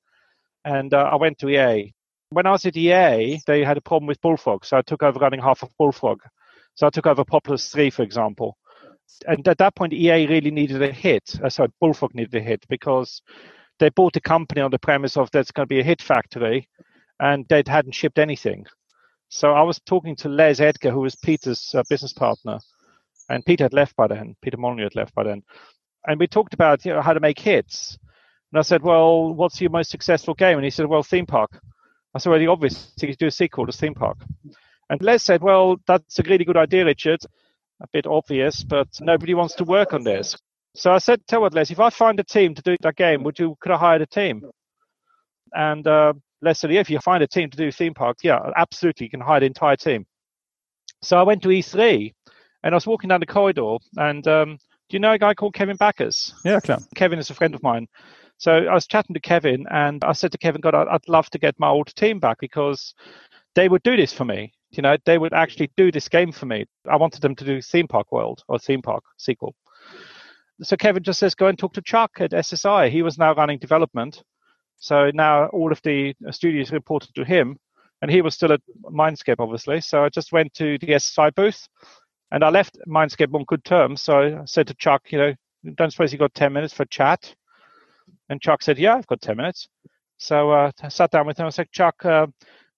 and 0.64 0.92
uh, 0.92 1.08
I 1.12 1.16
went 1.16 1.38
to 1.38 1.48
EA. 1.48 1.92
When 2.30 2.46
I 2.46 2.50
was 2.52 2.66
at 2.66 2.76
EA, 2.76 3.40
they 3.46 3.64
had 3.64 3.76
a 3.76 3.82
problem 3.82 4.06
with 4.06 4.20
Bullfrog, 4.20 4.64
so 4.64 4.76
I 4.76 4.82
took 4.82 5.02
over 5.02 5.18
running 5.18 5.40
half 5.40 5.62
of 5.62 5.70
Bullfrog. 5.78 6.20
So 6.74 6.86
I 6.86 6.90
took 6.90 7.06
over 7.06 7.24
Populous 7.24 7.68
3, 7.68 7.90
for 7.90 8.02
example. 8.02 8.56
And 9.26 9.46
at 9.46 9.58
that 9.58 9.74
point, 9.74 9.92
EA 9.92 10.26
really 10.26 10.50
needed 10.50 10.82
a 10.82 10.90
hit. 10.90 11.34
Uh, 11.42 11.50
sorry, 11.50 11.68
Bullfrog 11.80 12.14
needed 12.14 12.34
a 12.34 12.40
hit 12.40 12.64
because 12.68 13.20
they 13.78 13.90
bought 13.90 14.14
the 14.14 14.20
company 14.20 14.60
on 14.62 14.70
the 14.70 14.78
premise 14.78 15.16
of 15.18 15.30
there's 15.30 15.50
going 15.50 15.64
to 15.66 15.74
be 15.74 15.80
a 15.80 15.84
hit 15.84 16.00
factory, 16.00 16.68
and 17.21 17.47
they 17.49 17.62
hadn't 17.66 17.95
shipped 17.95 18.19
anything. 18.19 18.66
So 19.28 19.52
I 19.52 19.62
was 19.62 19.81
talking 19.81 20.14
to 20.16 20.28
Les 20.28 20.61
Edgar, 20.61 20.90
who 20.90 21.00
was 21.00 21.16
Peter's 21.16 21.75
uh, 21.75 21.83
business 21.88 22.12
partner, 22.12 22.59
and 23.31 23.45
Peter 23.45 23.64
had 23.64 23.73
left 23.73 23.97
by 23.97 24.07
then. 24.07 24.37
Peter 24.42 24.59
Molyneux 24.59 24.85
had 24.85 24.95
left 24.95 25.14
by 25.14 25.23
then, 25.23 25.42
and 26.07 26.21
we 26.21 26.26
talked 26.26 26.54
about 26.54 26.85
you 26.85 26.92
know 26.92 27.00
how 27.00 27.14
to 27.14 27.21
make 27.21 27.38
hits. 27.38 27.97
And 28.52 28.59
I 28.59 28.62
said, 28.62 28.83
"Well, 28.83 29.33
what's 29.33 29.61
your 29.61 29.71
most 29.71 29.90
successful 29.90 30.35
game?" 30.35 30.59
And 30.59 30.64
he 30.64 30.71
said, 30.71 30.87
"Well, 30.87 31.02
Theme 31.02 31.26
Park." 31.26 31.59
I 32.14 32.19
said, 32.19 32.31
"Well, 32.31 32.38
the 32.38 32.49
obvious 32.49 32.92
thing 32.99 33.09
is 33.09 33.16
do 33.16 33.26
a 33.26 33.31
sequel 33.31 33.66
to 33.66 33.73
Theme 33.73 33.95
Park." 33.95 34.19
And 34.90 35.00
Les 35.00 35.23
said, 35.23 35.42
"Well, 35.42 35.76
that's 35.87 36.19
a 36.19 36.23
really 36.25 36.45
good 36.45 36.59
idea, 36.59 36.85
Richard. 36.85 37.21
A 37.81 37.87
bit 37.92 38.07
obvious, 38.07 38.62
but 38.62 38.88
nobody 39.00 39.33
wants 39.33 39.54
to 39.57 39.64
work 39.64 39.95
on 39.95 40.04
this." 40.04 40.37
So 40.75 40.92
I 40.92 40.99
said, 40.99 41.26
"Tell 41.26 41.40
what, 41.40 41.54
Les, 41.54 41.71
if 41.71 41.81
I 41.81 41.88
find 41.88 42.21
a 42.21 42.25
team 42.25 42.54
to 42.54 42.62
do 42.62 42.76
that 42.83 42.97
game, 42.97 43.23
would 43.23 43.38
you 43.38 43.57
could 43.61 43.73
I 43.73 43.78
hire 43.78 44.02
a 44.02 44.07
team?" 44.07 44.42
And 45.54 45.87
uh, 45.87 46.12
Said, 46.52 46.72
"Yeah, 46.72 46.80
if 46.80 46.90
you 46.90 46.99
find 46.99 47.22
a 47.22 47.28
team 47.28 47.50
to 47.50 47.56
do 47.56 47.70
Theme 47.70 47.94
Park, 47.94 48.18
yeah, 48.22 48.40
absolutely, 48.56 49.06
you 49.06 49.11
can 49.11 49.20
hire 49.20 49.40
the 49.40 49.46
entire 49.46 49.76
team." 49.76 50.06
So 51.02 51.16
I 51.16 51.22
went 51.22 51.42
to 51.42 51.49
E3, 51.49 52.12
and 52.62 52.75
I 52.75 52.76
was 52.76 52.87
walking 52.87 53.08
down 53.08 53.20
the 53.20 53.26
corridor, 53.26 53.76
and 53.96 54.26
um, 54.26 54.58
do 54.88 54.96
you 54.96 55.00
know 55.00 55.12
a 55.12 55.18
guy 55.18 55.34
called 55.34 55.54
Kevin 55.54 55.76
Backus? 55.76 56.34
Yeah, 56.44 56.61
klar. 56.61 56.78
Kevin 56.94 57.18
is 57.18 57.30
a 57.30 57.34
friend 57.34 57.54
of 57.54 57.62
mine. 57.62 57.87
So 58.38 58.52
I 58.52 58.75
was 58.75 58.87
chatting 58.87 59.14
to 59.14 59.20
Kevin, 59.20 59.66
and 59.70 60.02
I 60.04 60.12
said 60.12 60.32
to 60.32 60.38
Kevin, 60.38 60.61
God, 60.61 60.75
I'd 60.75 61.08
love 61.08 61.30
to 61.30 61.38
get 61.38 61.58
my 61.58 61.68
old 61.68 61.94
team 61.94 62.18
back 62.18 62.38
because 62.40 62.94
they 63.54 63.68
would 63.68 63.82
do 63.82 63.96
this 63.96 64.12
for 64.12 64.25
me. 64.25 64.52
You 64.70 64.82
know, 64.82 64.96
they 65.04 65.18
would 65.18 65.32
actually 65.32 65.70
do 65.76 65.92
this 65.92 66.08
game 66.08 66.32
for 66.32 66.46
me. 66.46 66.64
I 66.90 66.96
wanted 66.96 67.20
them 67.20 67.37
to 67.37 67.44
do 67.44 67.61
Theme 67.61 67.87
Park 67.87 68.11
World 68.11 68.42
or 68.49 68.58
Theme 68.58 68.82
Park 68.82 69.04
sequel. 69.16 69.54
So 70.62 70.76
Kevin 70.76 71.02
just 71.02 71.18
says, 71.18 71.34
go 71.34 71.46
and 71.46 71.58
talk 71.58 71.75
to 71.75 71.82
Chuck 71.82 72.12
at 72.20 72.30
SSI. 72.30 72.90
He 72.90 73.02
was 73.02 73.18
now 73.18 73.34
running 73.34 73.58
development. 73.58 74.22
So 74.82 75.12
now 75.14 75.46
all 75.46 75.70
of 75.70 75.80
the 75.84 76.12
studios 76.32 76.72
reported 76.72 77.14
to 77.14 77.24
him, 77.24 77.56
and 78.02 78.10
he 78.10 78.20
was 78.20 78.34
still 78.34 78.50
at 78.50 78.60
Mindscape, 78.82 79.36
obviously. 79.38 79.80
So 79.80 80.02
I 80.02 80.09
just 80.09 80.33
went 80.33 80.52
to 80.54 80.76
the 80.78 80.88
SSI 80.88 81.33
booth, 81.37 81.68
and 82.33 82.42
I 82.42 82.48
left 82.50 82.76
Mindscape 82.88 83.33
on 83.33 83.44
good 83.44 83.64
terms. 83.64 84.02
So 84.02 84.40
I 84.40 84.44
said 84.44 84.66
to 84.66 84.74
Chuck, 84.74 85.02
you 85.12 85.18
know, 85.18 85.35
don't 85.76 85.92
suppose 85.92 86.12
you 86.12 86.18
got 86.18 86.35
10 86.35 86.52
minutes 86.52 86.74
for 86.74 86.85
chat? 86.87 87.33
And 88.28 88.42
Chuck 88.42 88.61
said, 88.61 88.76
yeah, 88.76 88.96
I've 88.96 89.07
got 89.07 89.20
10 89.20 89.37
minutes. 89.37 89.68
So 90.18 90.50
uh, 90.50 90.72
I 90.83 90.88
sat 90.88 91.12
down 91.12 91.28
with 91.28 91.38
him. 91.38 91.46
I 91.46 91.50
said, 91.50 91.70
Chuck, 91.70 92.04
uh, 92.04 92.26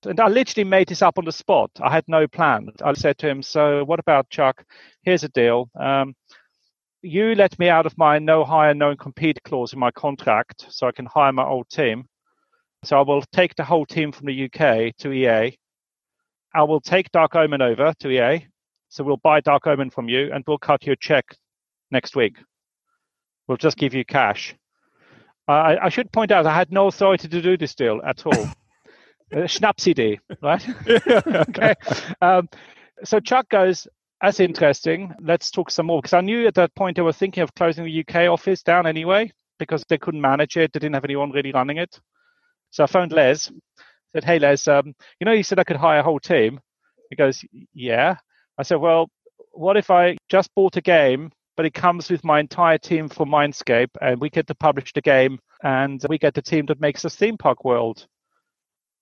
and 0.05 0.21
I 0.21 0.29
literally 0.29 0.69
made 0.69 0.89
this 0.89 1.01
up 1.01 1.17
on 1.17 1.25
the 1.25 1.33
spot. 1.33 1.71
I 1.81 1.91
had 1.91 2.05
no 2.07 2.29
plan. 2.29 2.69
I 2.85 2.93
said 2.93 3.17
to 3.19 3.29
him, 3.31 3.43
so 3.43 3.83
what 3.87 3.99
about 3.99 4.29
Chuck? 4.29 4.63
Here's 5.05 5.25
a 5.25 5.31
deal. 5.31 5.71
Um, 5.81 6.15
you 7.05 7.35
let 7.35 7.59
me 7.59 7.69
out 7.69 7.87
of 7.87 7.97
my 7.99 8.19
no 8.19 8.45
hire, 8.45 8.75
no 8.75 8.97
compete 8.97 9.43
clause 9.45 9.73
in 9.73 9.79
my 9.79 9.91
contract 9.91 10.67
so 10.71 10.87
I 10.89 10.93
can 10.93 11.07
hire 11.07 11.33
my 11.33 11.45
old 11.45 11.69
team. 11.69 12.07
So 12.85 12.99
I 12.99 13.03
will 13.03 13.23
take 13.33 13.55
the 13.55 13.65
whole 13.65 13.87
team 13.87 14.11
from 14.11 14.27
the 14.27 14.45
UK 14.45 14.97
to 14.99 15.13
EA. 15.13 15.57
I 16.55 16.63
will 16.63 16.81
take 16.81 17.11
Dark 17.13 17.35
Omen 17.37 17.63
over 17.63 17.93
to 18.01 18.09
EA. 18.09 18.47
So 18.89 19.05
we'll 19.05 19.19
buy 19.19 19.41
Dark 19.41 19.67
Omen 19.67 19.91
from 19.91 20.09
you 20.09 20.33
and 20.33 20.45
we'll 20.47 20.59
cut 20.59 20.87
you 20.87 20.93
a 20.93 20.97
check 20.97 21.25
next 21.91 22.17
week. 22.17 22.37
We'll 23.49 23.59
just 23.59 23.77
give 23.77 23.93
you 23.95 24.05
cash. 24.05 24.55
I, 25.47 25.77
I 25.77 25.89
should 25.91 26.11
point 26.11 26.31
out 26.31 26.47
I 26.47 26.55
had 26.55 26.73
no 26.73 26.87
authority 26.87 27.29
to 27.29 27.43
do 27.43 27.57
this 27.57 27.75
deal 27.75 28.01
at 28.07 28.25
all. 28.25 28.33
uh, 29.33 29.47
Schnapsidee, 29.47 30.19
right? 30.43 30.67
okay. 31.49 31.75
Um, 32.23 32.49
so 33.03 33.21
Chuck 33.21 33.49
goes, 33.51 33.87
that's 34.21 34.41
interesting. 34.41 35.13
Let's 35.21 35.51
talk 35.51 35.71
some 35.71 35.87
more. 35.87 36.01
Because 36.01 36.15
I 36.15 36.21
knew 36.21 36.47
at 36.47 36.55
that 36.55 36.75
point 36.75 36.97
they 36.97 37.03
were 37.03 37.13
thinking 37.13 37.43
of 37.43 37.55
closing 37.55 37.85
the 37.85 38.05
UK 38.07 38.29
office 38.29 38.63
down 38.63 38.87
anyway 38.87 39.33
because 39.59 39.85
they 39.89 39.99
couldn't 39.99 40.21
manage 40.21 40.57
it. 40.57 40.73
They 40.73 40.81
didn't 40.81 40.95
have 40.95 41.05
anyone 41.05 41.31
really 41.31 41.53
running 41.53 41.79
it. 41.79 42.01
So 42.71 42.85
I 42.85 42.87
phoned 42.87 43.13
Les, 43.13 43.51
said, 44.13 44.25
Hey, 44.25 44.39
Les, 44.39 44.67
um, 44.69 44.95
you 45.21 45.25
know, 45.25 45.33
you 45.33 45.43
said 45.43 45.59
I 45.59 45.65
could 45.65 45.77
hire 45.77 46.01
a 46.01 46.03
whole 46.03 46.21
team. 46.21 46.61
He 47.11 47.17
goes, 47.17 47.45
Yeah. 47.73 48.17
I 48.59 48.63
said, 48.63 48.77
Well, 48.77 49.09
what 49.53 49.77
if 49.77 49.91
I 49.91 50.17
just 50.29 50.55
bought 50.55 50.77
a 50.77 50.81
game, 50.81 51.31
but 51.57 51.67
it 51.67 51.75
comes 51.75 52.11
with 52.11 52.25
my 52.25 52.41
entire 52.41 52.79
team 52.79 53.09
for 53.09 53.27
Mindscape 53.27 53.91
and 54.01 54.21
we 54.21 54.31
get 54.31 54.47
to 54.49 54.55
publish 54.55 54.93
the 54.93 55.03
game 55.03 55.39
and 55.63 56.05
we 56.09 56.19
get 56.19 56.35
the 56.35 56.43
team 56.43 56.67
that 56.67 56.81
makes 56.81 57.05
us 57.05 57.15
theme 57.17 57.37
park 57.37 57.65
world? 57.65 58.07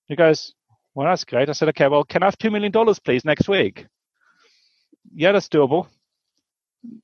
He 0.07 0.17
goes, 0.17 0.55
Well, 0.95 1.07
that's 1.07 1.25
great. 1.25 1.49
I 1.49 1.53
said, 1.53 1.69
Okay, 1.71 1.89
well, 1.89 2.05
can 2.05 2.23
I 2.23 2.27
have 2.27 2.39
$2 2.39 2.51
million, 2.53 2.73
please, 3.05 3.25
next 3.25 3.49
week? 3.49 3.87
Yeah, 5.15 5.33
that's 5.33 5.49
doable. 5.49 5.89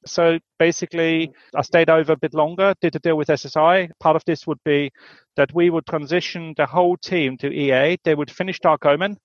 So 0.07 0.38
basically, 0.59 1.31
I 1.55 1.62
stayed 1.62 1.88
over 1.88 2.12
a 2.12 2.16
bit 2.16 2.35
longer, 2.35 2.75
did 2.81 2.97
a 2.97 2.99
deal 2.99 3.16
with 3.16 3.29
SSI. 3.29 3.90
Part 4.01 4.16
of 4.16 4.25
this 4.27 4.47
would 4.47 4.59
be 4.64 4.90
that 5.37 5.55
we 5.55 5.71
would 5.71 5.87
transition 5.87 6.55
the 6.57 6.66
whole 6.66 6.97
team 6.97 7.37
to 7.38 7.53
EA. 7.53 7.97
They 8.03 8.14
would 8.14 8.31
finish 8.31 8.59
Dark 8.59 8.87
Omen. 8.87 9.16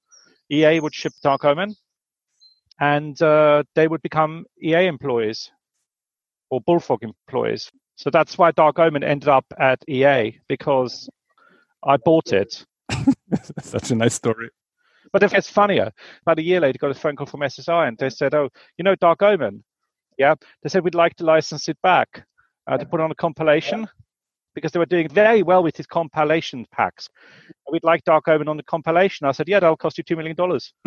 EA 0.52 0.80
would 0.80 0.93
ship 0.93 1.13
Dark 1.24 1.43
Omen. 1.43 1.76
And 2.80 3.19
uh, 3.22 3.63
they 3.76 3.88
would 3.88 4.02
become 4.02 4.46
EA 4.62 4.88
employees 4.88 5.52
or 6.50 6.62
Bullfrog 6.62 7.04
employees. 7.04 7.72
So 7.96 8.10
that's 8.10 8.38
why 8.38 8.52
Dark 8.52 8.80
Omen 8.80 9.04
ended 9.04 9.30
up 9.30 9.46
at 9.60 9.80
EA 9.88 10.39
because 10.48 11.10
I 11.84 11.98
bought 11.98 12.34
it. 12.34 12.65
Such 13.62 13.91
a 13.91 13.96
nice 13.96 14.15
story. 14.15 14.50
But 15.13 15.23
it 15.23 15.32
gets 15.32 15.49
funnier. 15.49 15.91
About 16.23 16.39
a 16.39 16.43
year 16.43 16.60
later, 16.60 16.80
got 16.80 16.91
a 16.91 16.95
phone 16.95 17.15
call 17.15 17.28
from 17.28 17.41
SSI, 17.41 17.88
and 17.88 17.97
they 17.97 18.10
said, 18.10 18.34
"Oh, 18.34 18.49
you 18.78 18.84
know 18.84 18.95
Dark 18.95 19.21
Omen? 19.21 19.63
Yeah." 20.17 20.36
They 20.62 20.69
said 20.69 20.84
we'd 20.84 20.95
like 20.95 21.15
to 21.17 21.23
license 21.23 21.69
it 21.69 21.78
back 21.84 22.26
uh, 22.67 22.78
to 22.78 22.86
put 22.86 22.99
on 22.99 23.12
a 23.12 23.15
compilation 23.15 23.88
because 24.56 24.71
they 24.71 24.80
were 24.80 24.86
doing 24.88 25.08
very 25.08 25.43
well 25.43 25.63
with 25.63 25.78
his 25.78 25.86
compilation 25.86 26.65
packs. 26.71 27.10
We'd 27.71 27.84
like 27.84 28.04
Dark 28.04 28.28
Omen 28.28 28.47
on 28.47 28.58
the 28.58 28.63
compilation. 28.63 29.28
I 29.28 29.32
said, 29.32 29.47
"Yeah, 29.47 29.60
that'll 29.60 29.78
cost 29.78 29.99
you 29.99 30.04
two 30.04 30.15
million 30.15 30.36
dollars." 30.36 30.73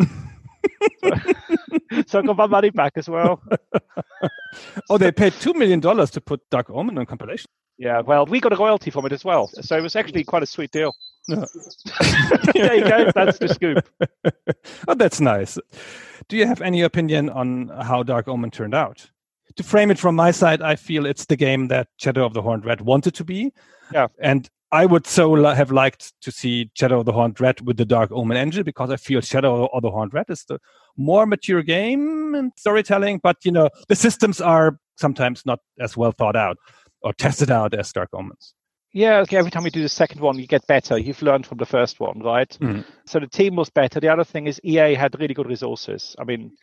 so, 1.03 1.11
so 2.07 2.19
I 2.19 2.21
got 2.23 2.37
my 2.37 2.47
money 2.47 2.69
back 2.69 2.93
as 2.97 3.09
well. 3.09 3.41
oh, 4.89 4.97
they 4.97 5.11
paid 5.11 5.33
two 5.33 5.53
million 5.53 5.79
dollars 5.79 6.11
to 6.11 6.21
put 6.21 6.41
Dark 6.49 6.69
Omen 6.69 6.97
on 6.97 7.05
compilation. 7.05 7.47
Yeah, 7.77 8.01
well, 8.01 8.25
we 8.25 8.39
got 8.39 8.53
a 8.53 8.55
royalty 8.55 8.89
from 8.89 9.05
it 9.05 9.11
as 9.11 9.23
well, 9.23 9.47
so 9.47 9.77
it 9.77 9.83
was 9.83 9.95
actually 9.95 10.23
quite 10.23 10.41
a 10.43 10.47
sweet 10.47 10.71
deal. 10.71 10.93
Yeah. 11.27 11.45
there 12.53 12.75
you 12.75 12.83
go. 12.87 13.11
That's 13.13 13.37
the 13.37 13.49
scoop. 13.49 13.87
oh, 14.87 14.93
that's 14.95 15.19
nice. 15.19 15.57
Do 16.29 16.37
you 16.37 16.47
have 16.47 16.61
any 16.61 16.81
opinion 16.81 17.29
on 17.29 17.69
how 17.81 18.03
Dark 18.03 18.27
Omen 18.27 18.51
turned 18.51 18.73
out? 18.73 19.09
To 19.55 19.63
frame 19.63 19.91
it 19.91 19.99
from 19.99 20.15
my 20.15 20.31
side, 20.31 20.61
I 20.61 20.75
feel 20.75 21.05
it's 21.05 21.25
the 21.25 21.35
game 21.35 21.67
that 21.69 21.87
Shadow 21.97 22.25
of 22.25 22.33
the 22.33 22.41
Horned 22.41 22.65
Rat 22.65 22.81
wanted 22.81 23.15
to 23.15 23.23
be. 23.23 23.51
Yeah. 23.91 24.07
And 24.21 24.49
I 24.71 24.85
would 24.85 25.07
so 25.07 25.31
li- 25.31 25.55
have 25.55 25.71
liked 25.71 26.13
to 26.21 26.31
see 26.31 26.69
Shadow 26.73 26.99
of 26.99 27.05
the 27.05 27.13
Horned 27.13 27.39
Rat 27.39 27.61
with 27.61 27.77
the 27.77 27.85
Dark 27.85 28.11
Omen 28.11 28.37
engine 28.37 28.63
because 28.63 28.89
I 28.89 28.97
feel 28.97 29.21
Shadow 29.21 29.67
of 29.67 29.81
the 29.81 29.91
Horned 29.91 30.13
Rat 30.13 30.29
is 30.29 30.43
the 30.43 30.59
more 30.97 31.25
mature 31.25 31.63
game 31.63 32.35
and 32.35 32.51
storytelling, 32.57 33.19
but 33.23 33.37
you 33.45 33.51
know 33.51 33.69
the 33.87 33.95
systems 33.95 34.41
are 34.41 34.77
sometimes 34.97 35.45
not 35.45 35.59
as 35.79 35.95
well 35.95 36.11
thought 36.11 36.35
out 36.35 36.57
or 37.01 37.13
tested 37.13 37.49
out 37.49 37.73
as 37.73 37.93
Dark 37.93 38.09
Omens. 38.13 38.53
Yeah, 38.97 39.19
okay, 39.19 39.37
every 39.37 39.51
time 39.51 39.63
you 39.63 39.69
do 39.69 39.83
the 39.83 39.89
second 39.89 40.21
one, 40.21 40.39
you 40.39 40.47
get 40.47 40.65
better. 40.65 40.97
You've 40.97 41.21
learned 41.21 41.45
from 41.45 41.59
the 41.59 41.67
first 41.67 41.99
one, 41.99 42.19
right? 42.19 42.49
Mhm. 42.59 42.83
So 43.05 43.19
the 43.19 43.27
team 43.27 43.55
was 43.55 43.69
better. 43.69 43.99
The 43.99 44.09
other 44.09 44.23
thing 44.23 44.47
is 44.47 44.59
EA 44.63 44.95
had 44.95 45.19
really 45.19 45.35
good 45.35 45.45
resources. 45.45 46.15
I 46.17 46.23
mean, 46.23 46.57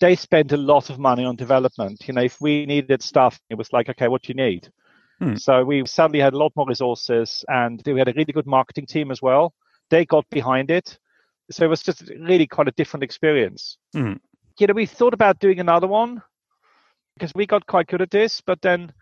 they 0.00 0.14
spent 0.14 0.52
a 0.52 0.56
lot 0.56 0.90
of 0.90 1.00
money 1.00 1.24
on 1.24 1.34
development. 1.34 2.06
You 2.06 2.14
know, 2.14 2.22
if 2.22 2.40
we 2.40 2.66
needed 2.66 3.02
stuff, 3.02 3.40
it 3.50 3.56
was 3.56 3.72
like, 3.72 3.88
okay, 3.88 4.06
what 4.06 4.22
do 4.22 4.28
you 4.28 4.36
need? 4.36 4.68
Hmm. 5.18 5.34
So 5.34 5.64
we 5.64 5.84
suddenly 5.86 6.20
had 6.20 6.34
a 6.34 6.38
lot 6.38 6.52
more 6.54 6.68
resources 6.68 7.44
and 7.48 7.82
we 7.84 7.98
had 7.98 8.08
a 8.08 8.12
really 8.12 8.32
good 8.32 8.46
marketing 8.46 8.86
team 8.86 9.10
as 9.10 9.20
well. 9.20 9.54
They 9.90 10.04
got 10.04 10.30
behind 10.30 10.70
it. 10.70 10.96
So 11.50 11.64
it 11.64 11.68
was 11.68 11.82
just 11.82 12.12
really 12.20 12.46
quite 12.46 12.68
a 12.68 12.76
different 12.76 13.02
experience. 13.02 13.76
Hmm. 13.92 14.18
You 14.60 14.68
know, 14.68 14.74
we 14.74 14.86
thought 14.86 15.14
about 15.14 15.40
doing 15.40 15.58
another 15.58 15.88
one 15.88 16.22
because 17.14 17.32
we 17.34 17.44
got 17.44 17.66
quite 17.66 17.88
good 17.88 18.02
at 18.02 18.12
this, 18.12 18.40
but 18.40 18.62
then 18.62 18.92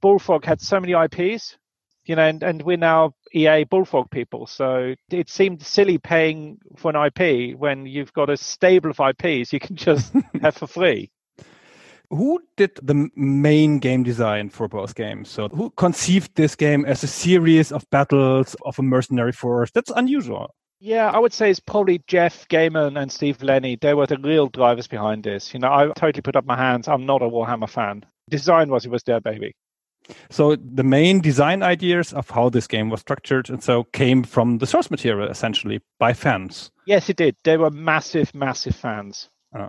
Bullfrog 0.00 0.46
had 0.46 0.62
so 0.62 0.80
many 0.80 0.94
IPs, 0.94 1.58
you 2.04 2.16
know, 2.16 2.22
and, 2.22 2.42
and 2.42 2.62
we're 2.62 2.76
now 2.76 3.14
EA 3.32 3.64
Bullfrog 3.64 4.10
people. 4.10 4.46
So 4.46 4.94
it 5.10 5.30
seemed 5.30 5.62
silly 5.62 5.98
paying 5.98 6.58
for 6.76 6.92
an 6.94 7.12
IP 7.12 7.58
when 7.58 7.86
you've 7.86 8.12
got 8.12 8.30
a 8.30 8.36
stable 8.36 8.90
of 8.90 9.00
IPs 9.00 9.52
you 9.52 9.60
can 9.60 9.76
just 9.86 10.12
have 10.40 10.56
for 10.56 10.66
free. 10.66 11.10
Who 12.10 12.40
did 12.56 12.78
the 12.82 13.08
main 13.16 13.78
game 13.78 14.02
design 14.02 14.50
for 14.50 14.68
both 14.68 14.94
games? 14.94 15.30
So, 15.30 15.48
who 15.48 15.70
conceived 15.70 16.34
this 16.34 16.54
game 16.54 16.84
as 16.84 17.02
a 17.02 17.08
series 17.08 17.72
of 17.72 17.88
battles 17.90 18.54
of 18.64 18.78
a 18.78 18.82
mercenary 18.82 19.32
force? 19.32 19.70
That's 19.72 19.90
unusual. 19.90 20.54
Yeah, 20.80 21.10
I 21.10 21.18
would 21.18 21.32
say 21.32 21.50
it's 21.50 21.60
probably 21.60 22.02
Jeff 22.06 22.46
Gaiman 22.48 23.00
and 23.00 23.10
Steve 23.10 23.42
Lenny. 23.42 23.76
They 23.76 23.94
were 23.94 24.06
the 24.06 24.18
real 24.18 24.48
drivers 24.48 24.86
behind 24.86 25.24
this. 25.24 25.54
You 25.54 25.60
know, 25.60 25.72
I 25.72 25.86
totally 25.96 26.20
put 26.20 26.36
up 26.36 26.44
my 26.44 26.56
hands. 26.56 26.88
I'm 26.88 27.06
not 27.06 27.22
a 27.22 27.28
Warhammer 27.28 27.70
fan. 27.70 28.04
Design 28.28 28.68
was 28.68 28.84
it 28.84 28.90
was 28.90 29.02
their 29.02 29.20
baby. 29.20 29.54
So 30.30 30.56
the 30.56 30.82
main 30.82 31.20
design 31.20 31.62
ideas 31.62 32.12
of 32.12 32.30
how 32.30 32.48
this 32.48 32.66
game 32.66 32.90
was 32.90 33.00
structured 33.00 33.48
and 33.48 33.62
so 33.62 33.84
came 33.84 34.22
from 34.22 34.58
the 34.58 34.66
source 34.66 34.90
material 34.90 35.28
essentially 35.28 35.80
by 35.98 36.12
fans. 36.12 36.70
Yes, 36.86 37.08
it 37.08 37.16
did. 37.16 37.36
They 37.44 37.56
were 37.56 37.70
massive, 37.70 38.34
massive 38.34 38.76
fans. 38.76 39.30
Oh. 39.56 39.68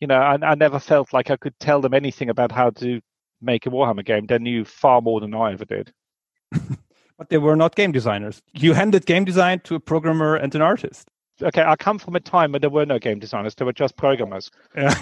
You 0.00 0.06
know, 0.06 0.16
I, 0.16 0.38
I 0.42 0.54
never 0.54 0.78
felt 0.78 1.12
like 1.12 1.30
I 1.30 1.36
could 1.36 1.58
tell 1.60 1.80
them 1.80 1.94
anything 1.94 2.28
about 2.28 2.52
how 2.52 2.70
to 2.70 3.00
make 3.40 3.66
a 3.66 3.70
Warhammer 3.70 4.04
game. 4.04 4.26
They 4.26 4.38
knew 4.38 4.64
far 4.64 5.00
more 5.00 5.20
than 5.20 5.34
I 5.34 5.52
ever 5.52 5.64
did. 5.64 5.92
but 6.52 7.28
they 7.28 7.38
were 7.38 7.56
not 7.56 7.76
game 7.76 7.92
designers. 7.92 8.42
You 8.52 8.72
handed 8.72 9.06
game 9.06 9.24
design 9.24 9.60
to 9.60 9.74
a 9.74 9.80
programmer 9.80 10.36
and 10.36 10.54
an 10.54 10.62
artist. 10.62 11.08
Okay, 11.40 11.62
I 11.62 11.76
come 11.76 11.98
from 11.98 12.14
a 12.14 12.20
time 12.20 12.52
when 12.52 12.60
there 12.60 12.70
were 12.70 12.84
no 12.86 12.98
game 12.98 13.18
designers; 13.18 13.54
there 13.54 13.64
were 13.66 13.72
just 13.72 13.96
programmers. 13.96 14.50
Yeah. 14.76 14.94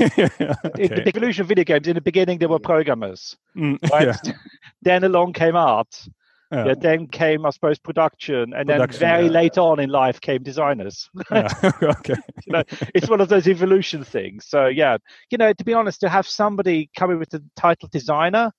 In 0.78 0.88
the 0.88 1.04
evolution 1.08 1.42
of 1.42 1.48
video 1.48 1.64
games, 1.64 1.88
in 1.88 1.94
the 1.94 2.00
beginning, 2.00 2.38
there 2.38 2.48
were 2.48 2.58
programmers. 2.58 3.36
Mm, 3.56 3.78
Right? 3.90 4.06
yeah. 4.24 4.32
then 4.82 5.04
along 5.04 5.32
came 5.32 5.56
art. 5.56 6.06
Yeah. 6.52 6.66
Yeah, 6.66 6.74
then 6.80 7.06
came, 7.06 7.46
I 7.46 7.50
suppose, 7.50 7.78
production, 7.78 8.52
and 8.54 8.68
Production, 8.68 9.00
then 9.00 9.08
very 9.08 9.24
yeah. 9.26 9.30
late 9.30 9.56
on 9.56 9.78
in 9.78 9.88
life 9.88 10.20
came 10.20 10.42
designers. 10.42 11.08
Yeah. 11.30 11.48
okay. 11.80 12.16
you 12.44 12.52
know, 12.52 12.64
it's 12.92 13.08
one 13.08 13.20
of 13.20 13.28
those 13.28 13.46
evolution 13.46 14.02
things. 14.02 14.46
So 14.46 14.66
yeah, 14.66 14.96
you 15.30 15.38
know, 15.38 15.52
to 15.52 15.64
be 15.64 15.74
honest, 15.74 16.00
to 16.00 16.08
have 16.08 16.26
somebody 16.26 16.90
coming 16.96 17.20
with 17.20 17.30
the 17.30 17.42
title 17.54 17.88
designer, 17.92 18.50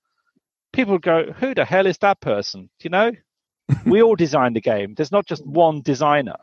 people 0.72 1.00
go, 1.00 1.32
"Who 1.34 1.54
the 1.54 1.66
hell 1.66 1.86
is 1.86 1.98
that 1.98 2.22
person?" 2.22 2.70
You 2.82 2.92
know, 2.92 3.12
we 3.86 4.02
all 4.02 4.16
design 4.16 4.54
the 4.54 4.62
game. 4.62 4.94
There's 4.96 5.12
not 5.12 5.26
just 5.26 5.46
one 5.46 5.82
designer. 5.82 6.38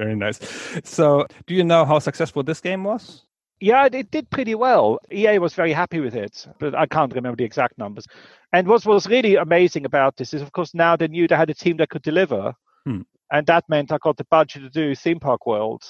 Very 0.00 0.16
nice. 0.16 0.40
So, 0.82 1.26
do 1.46 1.54
you 1.54 1.62
know 1.62 1.84
how 1.84 1.98
successful 1.98 2.42
this 2.42 2.58
game 2.62 2.84
was? 2.84 3.26
Yeah, 3.60 3.86
it, 3.92 4.10
did 4.10 4.30
pretty 4.30 4.54
well. 4.54 4.98
EA 5.12 5.38
was 5.38 5.52
very 5.52 5.74
happy 5.74 6.00
with 6.00 6.14
it, 6.14 6.46
but 6.58 6.74
I 6.74 6.86
can't 6.86 7.12
remember 7.12 7.36
the 7.36 7.44
exact 7.44 7.76
numbers. 7.76 8.06
And 8.54 8.66
what 8.66 8.86
was 8.86 9.06
really 9.06 9.36
amazing 9.36 9.84
about 9.84 10.16
this 10.16 10.32
is, 10.32 10.40
of 10.40 10.52
course, 10.52 10.72
now 10.72 10.96
they 10.96 11.08
knew 11.08 11.28
they 11.28 11.36
had 11.36 11.50
a 11.50 11.54
team 11.54 11.76
that 11.76 11.90
could 11.90 12.00
deliver, 12.00 12.54
Hmm. 12.86 13.02
and 13.30 13.46
that 13.46 13.68
meant 13.68 13.92
I 13.92 13.98
got 13.98 14.16
the 14.16 14.24
budget 14.30 14.62
to 14.62 14.70
do 14.70 14.94
Theme 14.94 15.20
Park 15.20 15.46
World, 15.46 15.82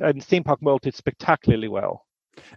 and 0.00 0.24
Theme 0.24 0.42
Park 0.42 0.60
World 0.60 0.80
did 0.82 0.96
spectacularly 0.96 1.68
well. 1.68 2.04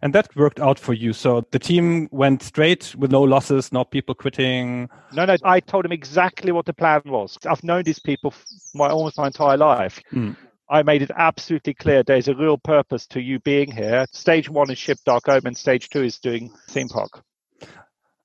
And 0.01 0.15
that 0.15 0.36
worked 0.36 0.59
out 0.59 0.79
for 0.79 0.93
you. 0.93 1.13
So 1.13 1.45
the 1.51 1.59
team 1.59 2.07
went 2.12 2.41
straight 2.41 2.95
with 2.95 3.12
no 3.12 3.21
losses, 3.21 3.71
no 3.71 3.83
people 3.83 4.15
quitting. 4.15 4.89
No, 5.12 5.25
no, 5.25 5.36
I 5.43 5.59
told 5.59 5.86
them 5.86 5.91
exactly 5.91 6.51
what 6.51 6.65
the 6.65 6.73
plan 6.73 7.01
was. 7.05 7.38
I've 7.47 7.63
known 7.63 7.83
these 7.83 7.99
people 7.99 8.33
my 8.73 8.89
almost 8.89 9.19
my 9.19 9.27
entire 9.27 9.57
life. 9.57 10.01
Hmm. 10.09 10.31
I 10.73 10.81
made 10.81 11.03
it 11.03 11.12
absolutely 11.15 11.75
clear 11.75 12.01
there's 12.01 12.27
a 12.27 12.33
real 12.33 12.57
purpose 12.57 13.05
to 13.07 13.21
you 13.21 13.39
being 13.41 13.71
here. 13.71 14.07
Stage 14.12 14.49
one 14.49 14.71
is 14.71 14.79
Ship 14.79 14.97
Dark 15.05 15.29
Omen. 15.29 15.53
Stage 15.53 15.88
two 15.89 16.01
is 16.01 16.17
doing 16.17 16.51
Theme 16.67 16.89
Park. 16.89 17.23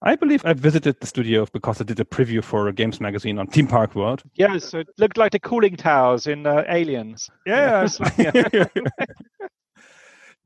I 0.01 0.17
believe 0.17 0.41
I 0.47 0.55
visited 0.55 0.99
the 0.99 1.07
studio 1.07 1.47
because 1.53 1.79
I 1.79 1.85
did 1.85 2.01
a 2.01 2.05
preview 2.05 2.43
for 2.43 2.69
a 2.69 2.73
games 2.73 3.03
magazine 3.03 3.39
on 3.39 3.49
Theme 3.49 3.67
Park 3.67 3.95
World. 3.95 4.23
Yeah, 4.33 4.57
so 4.57 4.79
it 4.79 4.89
looked 4.97 5.19
like 5.19 5.33
the 5.33 5.39
cooling 5.39 5.77
towers 5.77 6.27
in 6.27 6.47
uh, 6.47 6.65
Aliens. 6.67 7.29
Yeah. 7.45 7.87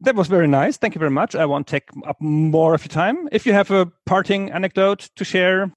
that 0.01 0.17
was 0.17 0.27
very 0.27 0.49
nice. 0.49 0.79
Thank 0.79 0.97
you 0.97 0.99
very 0.99 1.13
much. 1.13 1.37
I 1.37 1.47
won't 1.47 1.69
take 1.69 1.89
up 2.05 2.21
more 2.21 2.75
of 2.75 2.83
your 2.83 2.89
time. 2.89 3.29
If 3.31 3.47
you 3.47 3.53
have 3.53 3.71
a 3.71 3.87
parting 4.07 4.51
anecdote 4.51 5.09
to 5.15 5.25
share, 5.25 5.71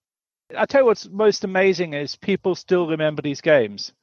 I 0.57 0.65
tell 0.65 0.81
you 0.81 0.85
what's 0.85 1.07
most 1.07 1.43
amazing 1.43 1.93
is 1.93 2.15
people 2.15 2.55
still 2.55 2.87
remember 2.87 3.21
these 3.21 3.41
games. 3.41 3.93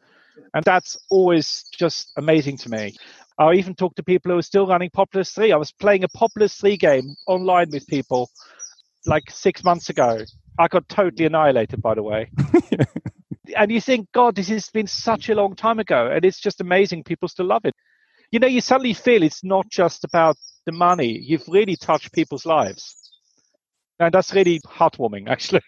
And 0.54 0.64
that's 0.64 0.96
always 1.10 1.64
just 1.72 2.12
amazing 2.16 2.56
to 2.58 2.70
me. 2.70 2.94
I 3.38 3.54
even 3.54 3.74
talk 3.74 3.94
to 3.96 4.02
people 4.02 4.32
who 4.32 4.38
are 4.38 4.42
still 4.42 4.66
running 4.66 4.90
Populous 4.90 5.32
3. 5.32 5.52
I 5.52 5.56
was 5.56 5.72
playing 5.72 6.04
a 6.04 6.08
Populous 6.08 6.54
3 6.56 6.76
game 6.76 7.14
online 7.26 7.70
with 7.70 7.86
people 7.86 8.30
like 9.06 9.30
six 9.30 9.64
months 9.64 9.88
ago. 9.88 10.18
I 10.58 10.68
got 10.68 10.88
totally 10.88 11.26
annihilated, 11.26 11.80
by 11.80 11.94
the 11.94 12.02
way. 12.02 12.30
and 13.56 13.72
you 13.72 13.80
think, 13.80 14.08
God, 14.12 14.36
this 14.36 14.48
has 14.48 14.68
been 14.68 14.86
such 14.86 15.28
a 15.28 15.34
long 15.34 15.56
time 15.56 15.78
ago. 15.78 16.10
And 16.12 16.24
it's 16.24 16.40
just 16.40 16.60
amazing. 16.60 17.04
People 17.04 17.28
still 17.28 17.46
love 17.46 17.64
it. 17.64 17.74
You 18.30 18.38
know, 18.38 18.46
you 18.46 18.60
suddenly 18.60 18.94
feel 18.94 19.22
it's 19.22 19.44
not 19.44 19.68
just 19.70 20.04
about 20.04 20.36
the 20.64 20.72
money, 20.72 21.18
you've 21.18 21.46
really 21.48 21.76
touched 21.76 22.12
people's 22.12 22.46
lives. 22.46 22.96
And 23.98 24.12
that's 24.12 24.32
really 24.32 24.60
heartwarming, 24.60 25.28
actually. 25.28 25.60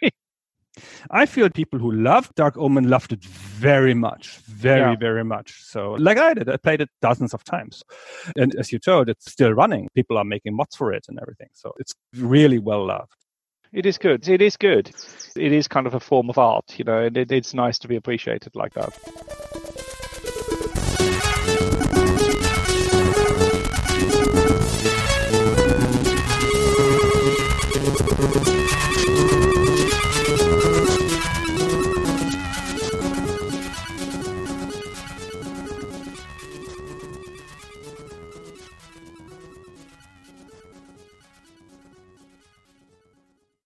I 1.10 1.26
feel 1.26 1.50
people 1.50 1.78
who 1.78 1.92
loved 1.92 2.34
Dark 2.34 2.56
Omen 2.56 2.88
loved 2.88 3.12
it 3.12 3.24
very 3.24 3.94
much, 3.94 4.38
very, 4.48 4.92
Yeah. 4.92 4.96
very 4.96 5.24
much. 5.24 5.62
So, 5.62 5.92
like 5.92 6.18
I 6.18 6.34
did, 6.34 6.48
I 6.48 6.56
played 6.56 6.80
it 6.80 6.88
dozens 7.02 7.34
of 7.34 7.44
times. 7.44 7.82
And 8.36 8.54
as 8.56 8.72
you 8.72 8.78
told, 8.78 9.08
it's 9.08 9.30
still 9.30 9.52
running. 9.52 9.88
People 9.94 10.16
are 10.18 10.24
making 10.24 10.56
mods 10.56 10.76
for 10.76 10.92
it 10.92 11.06
and 11.08 11.18
everything. 11.20 11.48
So, 11.52 11.72
it's 11.78 11.94
really 12.16 12.58
well 12.58 12.86
loved. 12.86 13.12
It 13.72 13.86
is 13.86 13.98
good. 13.98 14.28
It 14.28 14.40
is 14.40 14.56
good. 14.56 14.92
It 15.36 15.52
is 15.52 15.66
kind 15.66 15.86
of 15.86 15.94
a 15.94 16.00
form 16.00 16.30
of 16.30 16.38
art, 16.38 16.78
you 16.78 16.84
know, 16.84 17.00
and 17.00 17.16
it, 17.16 17.32
it's 17.32 17.54
nice 17.54 17.78
to 17.80 17.88
be 17.88 17.96
appreciated 17.96 18.54
like 18.54 18.72
that. 18.74 18.96